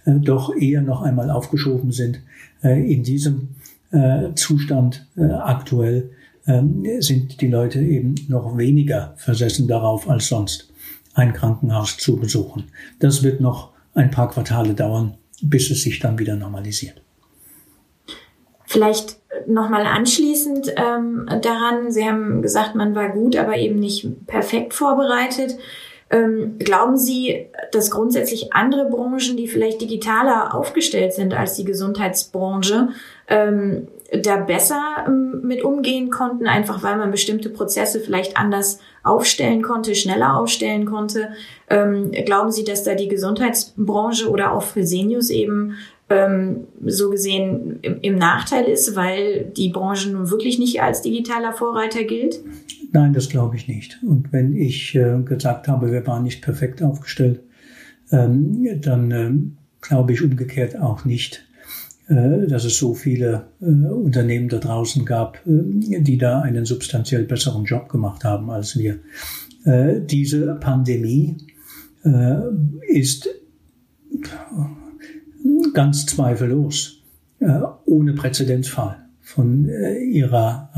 doch 0.06 0.54
eher 0.56 0.82
noch 0.82 1.02
einmal 1.02 1.30
aufgeschoben 1.30 1.92
sind. 1.92 2.20
Äh, 2.62 2.92
in 2.92 3.02
diesem 3.02 3.50
äh, 3.92 4.34
Zustand 4.34 5.06
aktuell 5.16 6.10
ähm, 6.46 6.84
sind 7.00 7.40
die 7.40 7.48
Leute 7.48 7.80
eben 7.80 8.14
noch 8.28 8.56
weniger 8.56 9.14
versessen 9.16 9.68
darauf 9.68 10.08
als 10.08 10.28
sonst, 10.28 10.72
ein 11.14 11.32
Krankenhaus 11.32 11.96
zu 11.98 12.16
besuchen. 12.16 12.64
Das 12.98 13.22
wird 13.22 13.40
noch 13.40 13.70
ein 13.94 14.10
paar 14.10 14.30
Quartale 14.30 14.74
dauern, 14.74 15.16
bis 15.42 15.70
es 15.70 15.82
sich 15.82 15.98
dann 15.98 16.18
wieder 16.18 16.36
normalisiert. 16.36 17.02
Vielleicht 18.64 19.18
nochmal 19.46 19.84
anschließend 19.84 20.74
ähm, 20.76 21.28
daran, 21.42 21.90
Sie 21.90 22.04
haben 22.04 22.40
gesagt, 22.40 22.74
man 22.76 22.94
war 22.94 23.10
gut, 23.10 23.36
aber 23.36 23.56
eben 23.56 23.80
nicht 23.80 24.26
perfekt 24.26 24.74
vorbereitet. 24.74 25.56
Ähm, 26.10 26.56
glauben 26.58 26.96
Sie, 26.96 27.46
dass 27.70 27.92
grundsätzlich 27.92 28.52
andere 28.52 28.86
Branchen, 28.86 29.36
die 29.36 29.46
vielleicht 29.46 29.80
digitaler 29.80 30.54
aufgestellt 30.54 31.12
sind 31.12 31.34
als 31.34 31.54
die 31.54 31.64
Gesundheitsbranche, 31.64 32.88
ähm, 33.28 33.86
da 34.12 34.38
besser 34.38 35.04
ähm, 35.06 35.42
mit 35.44 35.62
umgehen 35.62 36.10
konnten, 36.10 36.48
einfach 36.48 36.82
weil 36.82 36.96
man 36.96 37.12
bestimmte 37.12 37.48
Prozesse 37.48 38.00
vielleicht 38.00 38.36
anders 38.36 38.80
aufstellen 39.04 39.62
konnte, 39.62 39.94
schneller 39.94 40.36
aufstellen 40.36 40.84
konnte? 40.84 41.28
Ähm, 41.68 42.10
glauben 42.24 42.50
Sie, 42.50 42.64
dass 42.64 42.82
da 42.82 42.94
die 42.94 43.08
Gesundheitsbranche 43.08 44.28
oder 44.28 44.52
auch 44.52 44.62
Fresenius 44.62 45.30
eben 45.30 45.76
ähm, 46.08 46.66
so 46.84 47.08
gesehen 47.10 47.78
im, 47.82 48.00
im, 48.02 48.16
Nachteil 48.16 48.64
ist, 48.64 48.96
weil 48.96 49.44
die 49.56 49.68
Branche 49.68 50.10
nun 50.10 50.28
wirklich 50.30 50.58
nicht 50.58 50.82
als 50.82 51.02
digitaler 51.02 51.52
Vorreiter 51.52 52.02
gilt? 52.02 52.40
Nein, 52.92 53.12
das 53.12 53.28
glaube 53.28 53.56
ich 53.56 53.68
nicht. 53.68 54.02
Und 54.02 54.32
wenn 54.32 54.56
ich 54.56 54.94
äh, 54.96 55.22
gesagt 55.22 55.68
habe, 55.68 55.92
wir 55.92 56.06
waren 56.06 56.24
nicht 56.24 56.42
perfekt 56.42 56.82
aufgestellt, 56.82 57.40
ähm, 58.10 58.80
dann 58.80 59.10
äh, 59.10 59.32
glaube 59.80 60.12
ich 60.12 60.22
umgekehrt 60.22 60.76
auch 60.76 61.04
nicht, 61.04 61.46
äh, 62.08 62.46
dass 62.48 62.64
es 62.64 62.76
so 62.76 62.94
viele 62.94 63.46
äh, 63.60 63.64
Unternehmen 63.64 64.48
da 64.48 64.58
draußen 64.58 65.04
gab, 65.04 65.38
äh, 65.46 66.00
die 66.00 66.18
da 66.18 66.40
einen 66.40 66.64
substanziell 66.64 67.24
besseren 67.24 67.64
Job 67.64 67.88
gemacht 67.88 68.24
haben 68.24 68.50
als 68.50 68.76
wir. 68.76 68.98
Äh, 69.64 70.00
diese 70.00 70.54
Pandemie 70.54 71.36
ist 72.88 73.28
ganz 75.74 76.06
zweifellos 76.06 77.02
ohne 77.84 78.14
Präzedenzfall 78.14 79.04
von 79.20 79.68
ihrer 80.10 80.70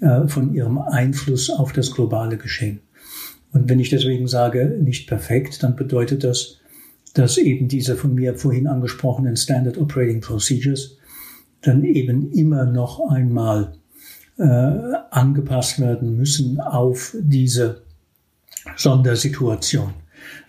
äh, 0.00 0.26
von 0.28 0.54
ihrem 0.54 0.78
Einfluss 0.78 1.50
auf 1.50 1.72
das 1.72 1.92
globale 1.92 2.36
Geschehen. 2.36 2.80
Und 3.52 3.68
wenn 3.68 3.80
ich 3.80 3.90
deswegen 3.90 4.26
sage, 4.26 4.78
nicht 4.80 5.06
perfekt, 5.06 5.62
dann 5.62 5.76
bedeutet 5.76 6.24
das, 6.24 6.58
dass 7.14 7.38
eben 7.38 7.68
diese 7.68 7.96
von 7.96 8.14
mir 8.14 8.34
vorhin 8.34 8.66
angesprochenen 8.66 9.36
Standard 9.36 9.78
Operating 9.78 10.20
Procedures 10.20 10.96
dann 11.62 11.84
eben 11.84 12.32
immer 12.32 12.64
noch 12.64 13.08
einmal 13.08 13.74
äh, 14.38 14.42
angepasst 15.10 15.78
werden 15.78 16.16
müssen 16.16 16.60
auf 16.60 17.16
diese 17.20 17.82
Sondersituation. 18.76 19.94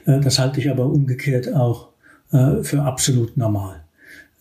Äh, 0.06 0.20
das 0.22 0.40
halte 0.40 0.60
ich 0.60 0.70
aber 0.70 0.88
umgekehrt 0.88 1.54
auch 1.54 1.90
äh, 2.32 2.64
für 2.64 2.82
absolut 2.82 3.38
normal. 3.38 3.85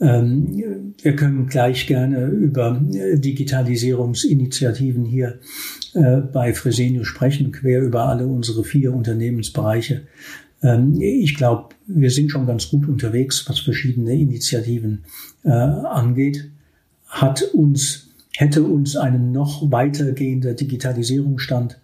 Ähm, 0.00 0.94
wir 1.00 1.16
können 1.16 1.46
gleich 1.46 1.86
gerne 1.86 2.26
über 2.26 2.80
äh, 2.92 3.18
Digitalisierungsinitiativen 3.18 5.04
hier 5.04 5.38
äh, 5.94 6.16
bei 6.16 6.52
Fresenius 6.52 7.06
sprechen, 7.06 7.52
quer 7.52 7.80
über 7.82 8.08
alle 8.08 8.26
unsere 8.26 8.64
vier 8.64 8.92
Unternehmensbereiche. 8.92 10.02
Ähm, 10.62 11.00
ich 11.00 11.36
glaube, 11.36 11.74
wir 11.86 12.10
sind 12.10 12.30
schon 12.30 12.46
ganz 12.46 12.68
gut 12.70 12.88
unterwegs, 12.88 13.44
was 13.48 13.60
verschiedene 13.60 14.14
Initiativen 14.14 15.04
angeht. 15.46 16.50
Hat 17.06 17.42
uns, 17.42 18.08
hätte 18.34 18.62
uns 18.62 18.96
einen 18.96 19.30
noch 19.30 19.70
weitergehender 19.70 20.54
Digitalisierungsstand 20.54 21.78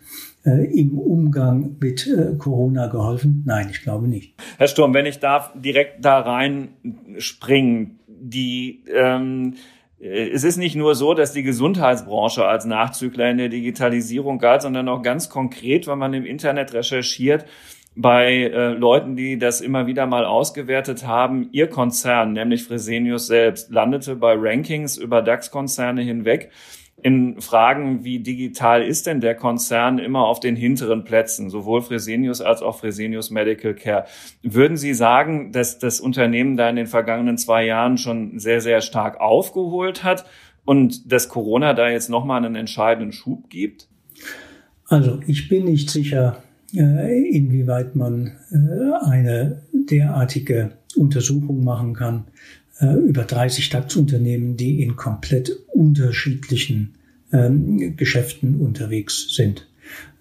äh, 0.45 0.65
im 0.75 0.99
Umgang 0.99 1.77
mit 1.81 2.07
äh, 2.07 2.35
Corona 2.39 2.87
geholfen? 2.87 3.43
Nein, 3.47 3.69
ich 3.71 3.83
glaube 3.83 4.09
nicht. 4.09 4.35
Herr 4.57 4.69
Sturm, 4.69 4.95
wenn 4.95 5.07
ich 5.07 5.19
darf 5.19 5.53
direkt 5.55 6.05
da 6.05 6.21
rein 6.21 6.69
springen, 7.19 8.00
die 8.21 8.85
ähm, 8.93 9.55
äh, 10.01 10.31
es 10.31 10.45
ist 10.45 10.57
nicht 10.57 10.77
nur 10.77 10.95
so, 10.95 11.15
dass 11.15 11.33
die 11.33 11.43
Gesundheitsbranche 11.43 12.45
als 12.45 12.65
Nachzügler 12.65 13.31
in 13.31 13.39
der 13.39 13.49
Digitalisierung 13.49 14.39
galt, 14.39 14.63
sondern 14.63 14.89
auch 14.89 15.03
ganz 15.03 15.29
konkret, 15.29 15.87
wenn 15.87 15.99
man 15.99 16.15
im 16.15 16.25
Internet 16.25 16.73
recherchiert, 16.73 17.45
bei 17.97 18.45
äh, 18.45 18.69
Leuten, 18.73 19.17
die 19.17 19.37
das 19.37 19.61
immer 19.61 19.87
wieder 19.87 20.07
mal 20.07 20.25
ausgewertet 20.25 21.07
haben, 21.07 21.49
ihr 21.53 21.69
Konzern, 21.69 22.33
nämlich 22.33 22.63
Fresenius 22.63 23.27
selbst, 23.27 23.71
landete 23.71 24.15
bei 24.15 24.35
Rankings 24.37 24.97
über 24.97 25.23
DAX-Konzerne 25.23 26.03
hinweg 26.03 26.51
in 27.03 27.41
Fragen 27.41 28.05
wie 28.05 28.19
digital 28.21 28.83
ist 28.83 29.07
denn 29.07 29.21
der 29.21 29.35
Konzern 29.35 29.99
immer 29.99 30.27
auf 30.27 30.41
den 30.41 30.57
hinteren 30.57 31.05
Plätzen, 31.05 31.51
sowohl 31.51 31.83
Fresenius 31.83 32.41
als 32.41 32.63
auch 32.63 32.79
Fresenius 32.79 33.31
Medical 33.31 33.75
Care. 33.75 34.05
Würden 34.43 34.77
Sie 34.77 34.95
sagen, 34.95 35.53
dass 35.53 35.79
das 35.79 36.01
Unternehmen 36.01 36.57
da 36.57 36.69
in 36.69 36.77
den 36.77 36.87
vergangenen 36.87 37.39
zwei 37.39 37.65
Jahren 37.65 37.99
schon 37.99 38.39
sehr, 38.39 38.61
sehr 38.61 38.81
stark 38.81 39.21
aufgeholt 39.21 40.05
hat 40.05 40.27
und 40.65 41.11
dass 41.11 41.29
Corona 41.29 41.75
da 41.75 41.89
jetzt 41.89 42.11
nochmal 42.11 42.45
einen 42.45 42.55
entscheidenden 42.55 43.13
Schub 43.13 43.49
gibt? 43.49 43.89
Also 44.87 45.21
ich 45.27 45.49
bin 45.49 45.65
nicht 45.65 45.89
sicher, 45.89 46.43
äh, 46.75 47.29
inwieweit 47.31 47.97
man 47.97 48.33
äh, 48.51 49.07
eine 49.07 49.63
derartige 49.73 50.73
Untersuchung 50.97 51.65
machen 51.65 51.95
kann 51.95 52.25
äh, 52.81 52.95
über 52.95 53.25
30 53.25 53.69
DAX-Unternehmen, 53.71 54.57
die 54.57 54.83
in 54.83 54.97
komplett 54.97 55.51
unterschiedlichen 55.73 56.95
ähm, 57.33 57.97
Geschäften 57.97 58.61
unterwegs 58.61 59.35
sind. 59.35 59.67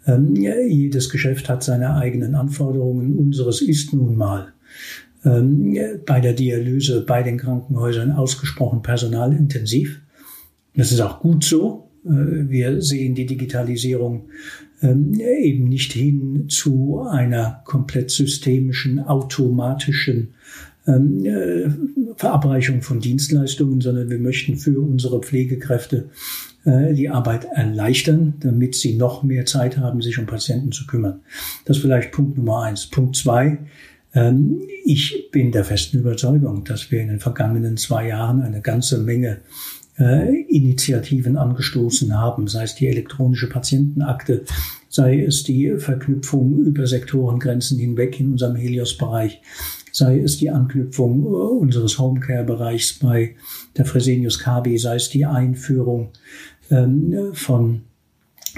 Ähm, 0.06 0.36
jedes 0.36 1.10
Geschäft 1.10 1.50
hat 1.50 1.64
seine 1.64 1.96
eigenen 1.96 2.36
Anforderungen. 2.36 3.16
Unseres 3.16 3.62
ist 3.62 3.94
nun 3.94 4.16
mal 4.16 4.54
ähm, 5.26 5.78
bei 6.06 6.20
der 6.20 6.34
Dialyse, 6.34 7.02
bei 7.02 7.24
den 7.24 7.38
Krankenhäusern 7.38 8.12
ausgesprochen 8.12 8.82
personalintensiv. 8.82 10.02
Das 10.76 10.92
ist 10.92 11.02
auch 11.02 11.20
gut 11.20 11.44
so. 11.44 11.90
Äh, 12.06 12.10
wir 12.10 12.82
sehen 12.82 13.16
die 13.16 13.26
Digitalisierung 13.26 14.30
ähm, 14.82 15.14
eben 15.20 15.66
nicht 15.66 15.92
hin 15.94 16.46
zu 16.48 17.02
einer 17.02 17.62
komplett 17.66 18.12
systemischen, 18.12 19.00
automatischen 19.00 20.34
äh, 20.96 21.70
Verabreichung 22.16 22.82
von 22.82 23.00
Dienstleistungen, 23.00 23.82
sondern 23.82 24.10
wir 24.10 24.20
möchten 24.20 24.58
für 24.58 24.80
unsere 24.80 25.22
Pflegekräfte 25.22 26.10
äh, 26.66 26.94
die 26.94 27.10
Arbeit 27.10 27.46
erleichtern, 27.54 28.36
damit 28.40 28.76
sie 28.76 28.96
noch 28.96 29.24
mehr 29.24 29.46
Zeit 29.46 29.78
haben, 29.78 30.02
sich 30.02 30.18
um 30.18 30.26
Patienten 30.26 30.72
zu 30.72 30.86
kümmern. 30.86 31.22
Das 31.66 31.78
ist 31.78 31.84
vielleicht 31.84 32.12
Punkt 32.12 32.38
Nummer 32.38 32.64
eins. 32.64 32.88
Punkt 32.88 33.16
zwei. 33.16 33.60
Ähm, 34.14 34.62
ich 34.84 35.30
bin 35.32 35.52
der 35.52 35.64
festen 35.64 36.00
Überzeugung, 36.00 36.64
dass 36.64 36.92
wir 36.92 37.02
in 37.02 37.10
den 37.10 37.20
vergangenen 37.20 37.78
zwei 37.78 38.08
Jahren 38.08 38.42
eine 38.42 38.62
ganze 38.62 38.98
Menge 38.98 39.38
äh, 40.00 40.42
Initiativen 40.44 41.38
angestoßen 41.38 42.18
haben, 42.18 42.48
sei 42.48 42.64
es 42.64 42.76
die 42.76 42.88
elektronische 42.88 43.50
Patientenakte, 43.50 44.46
sei 44.90 45.24
es 45.24 45.44
die 45.44 45.76
Verknüpfung 45.78 46.58
über 46.60 46.88
Sektorengrenzen 46.88 47.78
hinweg 47.78 48.20
in 48.20 48.32
unserem 48.32 48.56
Helios-Bereich, 48.56 49.42
sei 49.92 50.20
es 50.20 50.38
die 50.38 50.50
Anknüpfung 50.50 51.24
äh, 51.24 51.28
unseres 51.28 51.98
Homecare-Bereichs 52.00 53.00
bei 53.00 53.36
der 53.78 53.86
Fresenius 53.86 54.40
KB, 54.40 54.78
sei 54.78 54.96
es 54.96 55.10
die 55.10 55.26
Einführung 55.26 56.10
ähm, 56.70 57.32
von 57.34 57.82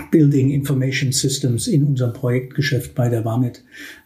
Building 0.09 0.51
Information 0.51 1.11
Systems 1.11 1.67
in 1.67 1.83
unserem 1.83 2.13
Projektgeschäft 2.13 2.95
bei 2.95 3.09
der 3.09 3.25
WAMED, 3.25 3.63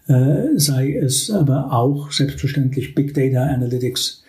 äh, 0.08 0.58
sei 0.58 0.96
es 0.96 1.30
aber 1.30 1.72
auch 1.72 2.12
selbstverständlich 2.12 2.96
Big 2.96 3.14
Data 3.14 3.46
Analytics, 3.46 4.24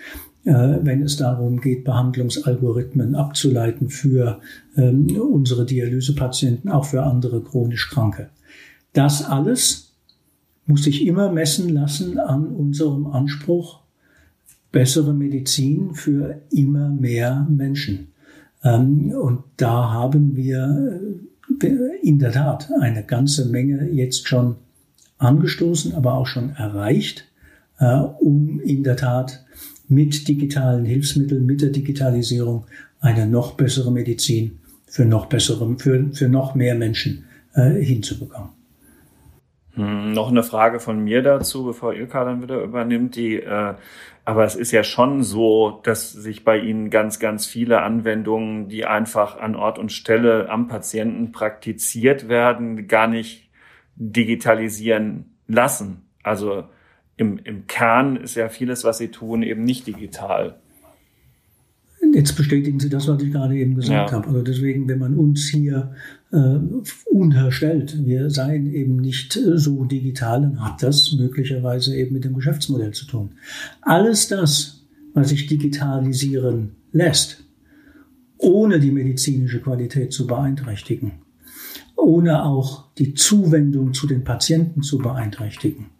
äh, 0.44 0.52
wenn 0.82 1.02
es 1.02 1.16
darum 1.16 1.60
geht, 1.60 1.84
Behandlungsalgorithmen 1.84 3.14
abzuleiten 3.14 3.88
für 3.88 4.40
ähm, 4.76 5.08
unsere 5.20 5.64
Dialysepatienten, 5.64 6.70
auch 6.70 6.84
für 6.84 7.02
andere 7.02 7.42
chronisch 7.42 7.90
Kranke. 7.90 8.28
Das 8.92 9.24
alles 9.24 9.85
muss 10.66 10.84
sich 10.84 11.06
immer 11.06 11.32
messen 11.32 11.68
lassen 11.68 12.18
an 12.18 12.48
unserem 12.48 13.06
Anspruch, 13.06 13.80
bessere 14.72 15.14
Medizin 15.14 15.94
für 15.94 16.42
immer 16.50 16.88
mehr 16.88 17.46
Menschen. 17.48 18.08
Ähm, 18.62 19.12
und 19.12 19.44
da 19.56 19.92
haben 19.92 20.36
wir 20.36 21.00
äh, 21.62 21.66
in 22.02 22.18
der 22.18 22.32
Tat 22.32 22.70
eine 22.80 23.04
ganze 23.04 23.46
Menge 23.46 23.88
jetzt 23.90 24.28
schon 24.28 24.56
angestoßen, 25.18 25.94
aber 25.94 26.14
auch 26.14 26.26
schon 26.26 26.50
erreicht, 26.50 27.24
äh, 27.78 27.96
um 27.96 28.60
in 28.60 28.82
der 28.82 28.96
Tat 28.96 29.44
mit 29.88 30.26
digitalen 30.26 30.84
Hilfsmitteln, 30.84 31.46
mit 31.46 31.62
der 31.62 31.70
Digitalisierung 31.70 32.66
eine 33.00 33.26
noch 33.26 33.54
bessere 33.54 33.92
Medizin 33.92 34.58
für 34.86 35.04
noch 35.04 35.26
bessere, 35.26 35.76
für, 35.78 36.10
für 36.12 36.28
noch 36.28 36.54
mehr 36.54 36.74
Menschen 36.74 37.24
äh, 37.54 37.70
hinzubekommen. 37.70 38.50
Hm, 39.76 40.12
noch 40.12 40.30
eine 40.30 40.42
Frage 40.42 40.80
von 40.80 40.98
mir 41.04 41.22
dazu, 41.22 41.64
bevor 41.64 41.92
Ilka 41.92 42.24
dann 42.24 42.42
wieder 42.42 42.62
übernimmt. 42.62 43.14
Die, 43.14 43.36
äh, 43.36 43.74
aber 44.24 44.44
es 44.44 44.56
ist 44.56 44.72
ja 44.72 44.82
schon 44.82 45.22
so, 45.22 45.80
dass 45.84 46.12
sich 46.12 46.44
bei 46.44 46.58
Ihnen 46.58 46.88
ganz, 46.88 47.20
ganz 47.20 47.46
viele 47.46 47.82
Anwendungen, 47.82 48.68
die 48.68 48.86
einfach 48.86 49.38
an 49.38 49.54
Ort 49.54 49.78
und 49.78 49.92
Stelle 49.92 50.48
am 50.48 50.66
Patienten 50.66 51.30
praktiziert 51.30 52.28
werden, 52.28 52.88
gar 52.88 53.06
nicht 53.06 53.50
digitalisieren 53.96 55.36
lassen. 55.46 56.08
Also 56.22 56.64
im, 57.18 57.38
im 57.44 57.66
Kern 57.66 58.16
ist 58.16 58.34
ja 58.34 58.48
vieles, 58.48 58.82
was 58.82 58.98
Sie 58.98 59.10
tun, 59.10 59.42
eben 59.42 59.62
nicht 59.62 59.86
digital. 59.86 60.58
Jetzt 62.16 62.34
bestätigen 62.34 62.80
Sie 62.80 62.88
das, 62.88 63.08
was 63.08 63.22
ich 63.22 63.30
gerade 63.30 63.58
eben 63.58 63.74
gesagt 63.74 64.10
ja. 64.10 64.16
habe. 64.16 64.28
Also 64.28 64.40
deswegen, 64.40 64.88
wenn 64.88 64.98
man 64.98 65.18
uns 65.18 65.48
hier 65.48 65.92
äh, 66.32 66.56
unterstellt, 67.04 68.06
wir 68.06 68.30
seien 68.30 68.72
eben 68.72 68.96
nicht 68.96 69.36
äh, 69.36 69.58
so 69.58 69.84
digital, 69.84 70.40
dann 70.40 70.64
hat 70.64 70.82
das 70.82 71.12
möglicherweise 71.12 71.94
eben 71.94 72.14
mit 72.14 72.24
dem 72.24 72.32
Geschäftsmodell 72.32 72.92
zu 72.92 73.06
tun. 73.06 73.32
Alles 73.82 74.28
das, 74.28 74.86
was 75.12 75.28
sich 75.28 75.46
digitalisieren 75.46 76.70
lässt, 76.90 77.44
ohne 78.38 78.80
die 78.80 78.92
medizinische 78.92 79.60
Qualität 79.60 80.14
zu 80.14 80.26
beeinträchtigen, 80.26 81.12
ohne 81.96 82.46
auch 82.46 82.94
die 82.94 83.12
Zuwendung 83.12 83.92
zu 83.92 84.06
den 84.06 84.24
Patienten 84.24 84.80
zu 84.80 84.96
beeinträchtigen, 84.96 85.90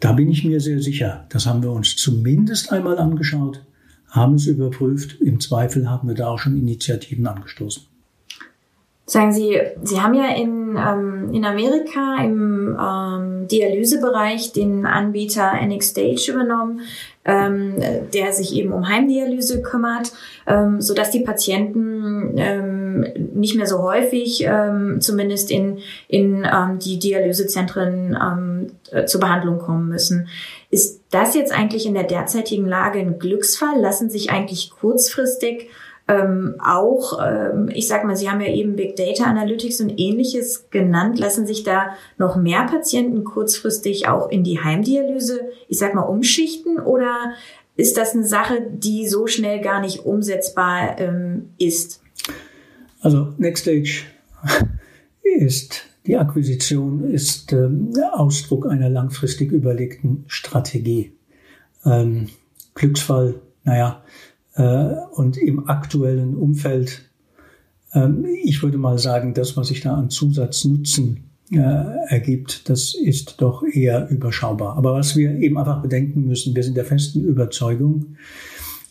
da 0.00 0.12
bin 0.12 0.28
ich 0.28 0.44
mir 0.44 0.58
sehr 0.58 0.82
sicher. 0.82 1.26
Das 1.28 1.46
haben 1.46 1.62
wir 1.62 1.70
uns 1.70 1.94
zumindest 1.94 2.72
einmal 2.72 2.98
angeschaut, 2.98 3.64
haben 4.10 4.34
es 4.34 4.46
überprüft. 4.46 5.20
Im 5.20 5.40
Zweifel 5.40 5.88
haben 5.88 6.08
wir 6.08 6.14
da 6.14 6.28
auch 6.28 6.38
schon 6.38 6.56
Initiativen 6.56 7.26
angestoßen. 7.26 7.84
Sagen 9.10 9.32
Sie, 9.32 9.60
Sie 9.82 10.00
haben 10.00 10.14
ja 10.14 10.36
in, 10.36 10.76
ähm, 10.76 11.34
in 11.34 11.44
Amerika 11.44 12.22
im 12.22 12.78
ähm, 12.80 13.48
Dialysebereich 13.48 14.52
den 14.52 14.86
Anbieter 14.86 15.52
NxStage 15.60 16.30
übernommen, 16.30 16.82
ähm, 17.24 17.74
der 18.14 18.32
sich 18.32 18.54
eben 18.54 18.72
um 18.72 18.88
Heimdialyse 18.88 19.62
kümmert, 19.62 20.12
ähm, 20.46 20.80
so 20.80 20.94
dass 20.94 21.10
die 21.10 21.24
Patienten 21.24 22.34
ähm, 22.36 23.04
nicht 23.34 23.56
mehr 23.56 23.66
so 23.66 23.82
häufig, 23.82 24.44
ähm, 24.46 25.00
zumindest 25.00 25.50
in, 25.50 25.78
in 26.06 26.44
ähm, 26.44 26.78
die 26.78 27.00
Dialysezentren 27.00 28.16
ähm, 28.16 28.66
äh, 28.92 29.06
zur 29.06 29.20
Behandlung 29.20 29.58
kommen 29.58 29.88
müssen. 29.88 30.28
Ist 30.70 30.99
das 31.10 31.34
jetzt 31.34 31.52
eigentlich 31.52 31.86
in 31.86 31.94
der 31.94 32.04
derzeitigen 32.04 32.66
Lage 32.66 32.98
ein 33.00 33.18
Glücksfall? 33.18 33.80
Lassen 33.80 34.10
sich 34.10 34.30
eigentlich 34.30 34.70
kurzfristig 34.70 35.68
ähm, 36.10 36.56
auch, 36.58 37.20
ähm, 37.24 37.70
ich 37.72 37.86
sag 37.86 38.04
mal, 38.04 38.16
Sie 38.16 38.28
haben 38.28 38.40
ja 38.40 38.48
eben 38.48 38.74
Big 38.74 38.96
Data 38.96 39.24
Analytics 39.24 39.80
und 39.80 39.90
ähnliches 39.96 40.68
genannt. 40.70 41.20
Lassen 41.20 41.46
sich 41.46 41.62
da 41.62 41.94
noch 42.18 42.34
mehr 42.34 42.64
Patienten 42.64 43.22
kurzfristig 43.22 44.08
auch 44.08 44.28
in 44.28 44.42
die 44.42 44.60
Heimdialyse, 44.60 45.50
ich 45.68 45.78
sag 45.78 45.94
mal, 45.94 46.02
umschichten? 46.02 46.80
Oder 46.80 47.32
ist 47.76 47.96
das 47.96 48.14
eine 48.14 48.26
Sache, 48.26 48.60
die 48.72 49.06
so 49.06 49.28
schnell 49.28 49.60
gar 49.60 49.80
nicht 49.80 50.04
umsetzbar 50.04 50.98
ähm, 50.98 51.50
ist? 51.58 52.02
Also 53.02 53.28
Nextstage 53.38 54.02
ist 55.22 55.89
die 56.06 56.16
Akquisition 56.16 57.04
ist 57.10 57.52
ähm, 57.52 57.92
Ausdruck 58.12 58.66
einer 58.66 58.88
langfristig 58.88 59.52
überlegten 59.52 60.24
Strategie. 60.26 61.12
Ähm, 61.84 62.28
Glücksfall, 62.74 63.40
naja, 63.64 64.02
äh, 64.54 64.94
und 65.12 65.36
im 65.36 65.68
aktuellen 65.68 66.36
Umfeld, 66.36 67.10
ähm, 67.92 68.24
ich 68.44 68.62
würde 68.62 68.78
mal 68.78 68.98
sagen, 68.98 69.34
das, 69.34 69.56
was 69.56 69.68
sich 69.68 69.80
da 69.80 69.94
an 69.94 70.10
Zusatznutzen 70.10 71.24
äh, 71.52 71.58
ergibt, 72.08 72.68
das 72.68 72.94
ist 72.94 73.40
doch 73.40 73.62
eher 73.62 74.08
überschaubar. 74.08 74.76
Aber 74.76 74.94
was 74.94 75.16
wir 75.16 75.34
eben 75.36 75.58
einfach 75.58 75.82
bedenken 75.82 76.26
müssen, 76.26 76.54
wir 76.54 76.62
sind 76.62 76.76
der 76.76 76.84
festen 76.84 77.24
Überzeugung, 77.24 78.16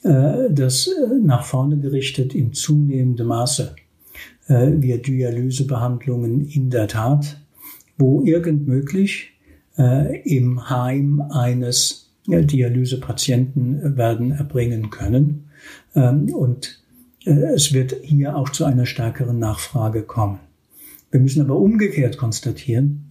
äh, 0.04 0.52
dass 0.52 0.90
nach 1.24 1.44
vorne 1.44 1.80
gerichtet 1.80 2.36
in 2.36 2.54
zunehmendem 2.54 3.28
Maße 3.28 3.76
wir 4.50 4.98
Dialysebehandlungen 5.00 6.48
in 6.50 6.72
der 6.72 6.88
Tat, 6.88 7.40
wo 7.98 8.24
irgend 8.24 8.68
möglich, 8.68 9.34
im 10.24 10.70
Heim 10.70 11.22
eines 11.30 12.10
Dialysepatienten 12.28 13.96
werden 13.98 14.32
erbringen 14.32 14.90
können. 14.90 15.50
Ähm, 15.96 16.34
und 16.34 16.82
äh, 17.26 17.32
es 17.32 17.74
wird 17.74 17.96
hier 18.04 18.36
auch 18.36 18.50
zu 18.50 18.66
einer 18.66 18.86
stärkeren 18.86 19.40
Nachfrage 19.40 20.04
kommen. 20.04 20.40
Wir 21.12 21.20
müssen 21.20 21.42
aber 21.42 21.58
umgekehrt 21.58 22.18
konstatieren, 22.18 23.06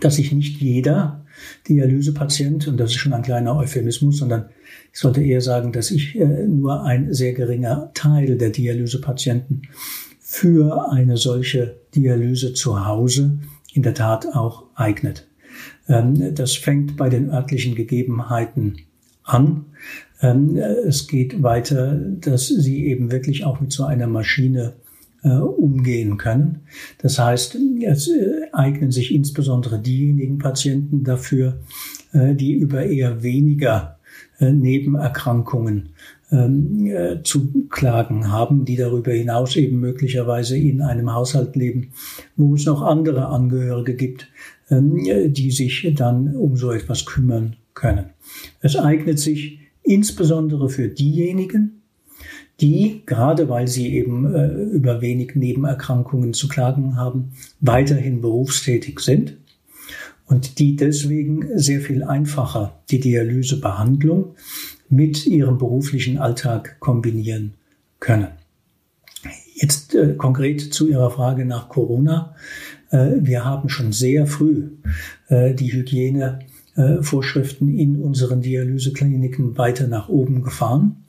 dass 0.00 0.16
sich 0.16 0.32
nicht 0.32 0.60
jeder 0.60 1.24
Dialysepatient, 1.68 2.68
und 2.68 2.76
das 2.76 2.90
ist 2.90 2.98
schon 2.98 3.14
ein 3.14 3.22
kleiner 3.22 3.56
Euphemismus, 3.56 4.18
sondern 4.18 4.50
ich 4.92 5.00
sollte 5.00 5.22
eher 5.22 5.40
sagen, 5.40 5.72
dass 5.72 5.90
ich 5.90 6.16
äh, 6.18 6.46
nur 6.46 6.84
ein 6.84 7.12
sehr 7.12 7.32
geringer 7.32 7.90
Teil 7.94 8.36
der 8.36 8.50
Dialysepatienten 8.50 9.62
für 10.32 10.92
eine 10.92 11.16
solche 11.16 11.74
Dialyse 11.92 12.54
zu 12.54 12.86
Hause 12.86 13.40
in 13.74 13.82
der 13.82 13.94
Tat 13.94 14.28
auch 14.32 14.62
eignet. 14.76 15.26
Ähm, 15.88 16.36
das 16.36 16.54
fängt 16.54 16.96
bei 16.96 17.08
den 17.08 17.30
örtlichen 17.30 17.74
Gegebenheiten 17.74 18.76
an. 19.24 19.64
Ähm, 20.22 20.56
es 20.56 21.08
geht 21.08 21.42
weiter, 21.42 21.96
dass 21.96 22.46
sie 22.46 22.86
eben 22.86 23.10
wirklich 23.10 23.44
auch 23.44 23.60
mit 23.60 23.72
so 23.72 23.82
einer 23.82 24.06
Maschine 24.06 24.74
äh, 25.24 25.30
umgehen 25.30 26.16
können. 26.16 26.60
Das 26.98 27.18
heißt, 27.18 27.58
es 27.84 28.08
äh, 28.08 28.42
eignen 28.52 28.92
sich 28.92 29.12
insbesondere 29.12 29.80
diejenigen 29.80 30.38
Patienten 30.38 31.02
dafür, 31.02 31.58
äh, 32.12 32.36
die 32.36 32.52
über 32.52 32.84
eher 32.84 33.24
weniger 33.24 33.96
Nebenerkrankungen 34.38 35.90
ähm, 36.32 36.92
zu 37.24 37.66
klagen 37.68 38.30
haben, 38.30 38.64
die 38.64 38.76
darüber 38.76 39.12
hinaus 39.12 39.56
eben 39.56 39.80
möglicherweise 39.80 40.56
in 40.56 40.82
einem 40.82 41.12
Haushalt 41.12 41.56
leben, 41.56 41.88
wo 42.36 42.54
es 42.54 42.66
noch 42.66 42.82
andere 42.82 43.26
Angehörige 43.26 43.94
gibt, 43.94 44.28
ähm, 44.70 44.98
die 45.32 45.50
sich 45.50 45.92
dann 45.96 46.36
um 46.36 46.56
so 46.56 46.70
etwas 46.70 47.04
kümmern 47.04 47.56
können. 47.74 48.06
Es 48.60 48.76
eignet 48.76 49.18
sich 49.18 49.58
insbesondere 49.82 50.68
für 50.68 50.88
diejenigen, 50.88 51.82
die, 52.60 53.02
gerade 53.06 53.48
weil 53.48 53.68
sie 53.68 53.94
eben 53.94 54.34
äh, 54.34 54.48
über 54.48 55.00
wenig 55.00 55.34
Nebenerkrankungen 55.34 56.34
zu 56.34 56.46
klagen 56.48 56.96
haben, 56.96 57.32
weiterhin 57.60 58.20
berufstätig 58.20 59.00
sind 59.00 59.36
und 60.26 60.58
die 60.58 60.76
deswegen 60.76 61.58
sehr 61.58 61.80
viel 61.80 62.04
einfacher 62.04 62.80
die 62.90 63.00
Dialysebehandlung 63.00 64.34
mit 64.90 65.26
ihrem 65.26 65.56
beruflichen 65.56 66.18
Alltag 66.18 66.78
kombinieren 66.80 67.54
können. 68.00 68.28
Jetzt 69.54 69.94
äh, 69.94 70.14
konkret 70.14 70.60
zu 70.60 70.88
Ihrer 70.88 71.10
Frage 71.10 71.44
nach 71.44 71.68
Corona. 71.68 72.34
Äh, 72.90 73.16
wir 73.20 73.44
haben 73.44 73.68
schon 73.68 73.92
sehr 73.92 74.26
früh 74.26 74.70
äh, 75.28 75.52
die 75.54 75.70
Hygienevorschriften 75.72 77.68
in 77.76 78.00
unseren 78.02 78.40
Dialysekliniken 78.40 79.58
weiter 79.58 79.86
nach 79.86 80.08
oben 80.08 80.42
gefahren. 80.42 81.04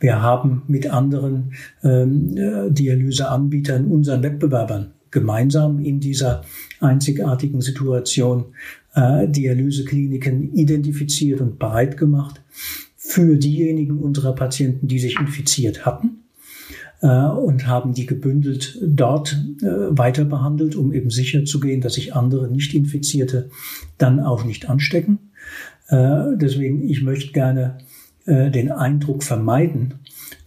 Wir 0.00 0.20
haben 0.20 0.64
mit 0.68 0.90
anderen 0.90 1.54
ähm, 1.82 2.74
Dialyseanbietern, 2.74 3.86
unseren 3.86 4.22
Wettbewerbern, 4.22 4.92
gemeinsam 5.10 5.78
in 5.78 5.98
dieser 6.00 6.44
einzigartigen 6.80 7.60
Situation 7.60 8.46
Dialysekliniken 8.96 10.54
identifiziert 10.54 11.40
und 11.40 11.58
bereit 11.58 11.96
gemacht 11.96 12.40
für 13.14 13.36
diejenigen 13.36 13.98
unserer 13.98 14.34
Patienten, 14.34 14.88
die 14.88 14.98
sich 14.98 15.20
infiziert 15.20 15.86
hatten 15.86 16.24
äh, 17.00 17.06
und 17.06 17.68
haben 17.68 17.94
die 17.94 18.06
gebündelt 18.06 18.76
dort 18.82 19.40
äh, 19.62 19.66
weiter 19.66 20.24
behandelt, 20.24 20.74
um 20.74 20.92
eben 20.92 21.10
sicher 21.10 21.44
zu 21.44 21.60
gehen, 21.60 21.80
dass 21.80 21.94
sich 21.94 22.12
andere 22.16 22.48
Nicht-Infizierte 22.48 23.50
dann 23.98 24.18
auch 24.18 24.44
nicht 24.44 24.68
anstecken. 24.68 25.30
Äh, 25.86 26.36
deswegen, 26.36 26.88
ich 26.88 27.02
möchte 27.02 27.32
gerne 27.32 27.78
den 28.26 28.72
Eindruck 28.72 29.22
vermeiden, 29.22 29.96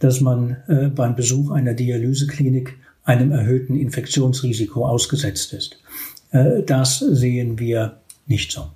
dass 0.00 0.20
man 0.20 0.56
beim 0.96 1.14
Besuch 1.14 1.52
einer 1.52 1.74
Dialyseklinik 1.74 2.76
einem 3.04 3.30
erhöhten 3.30 3.76
Infektionsrisiko 3.76 4.84
ausgesetzt 4.84 5.52
ist. 5.52 5.78
Das 6.66 6.98
sehen 6.98 7.60
wir 7.60 8.00
nicht 8.26 8.50
so. 8.50 8.66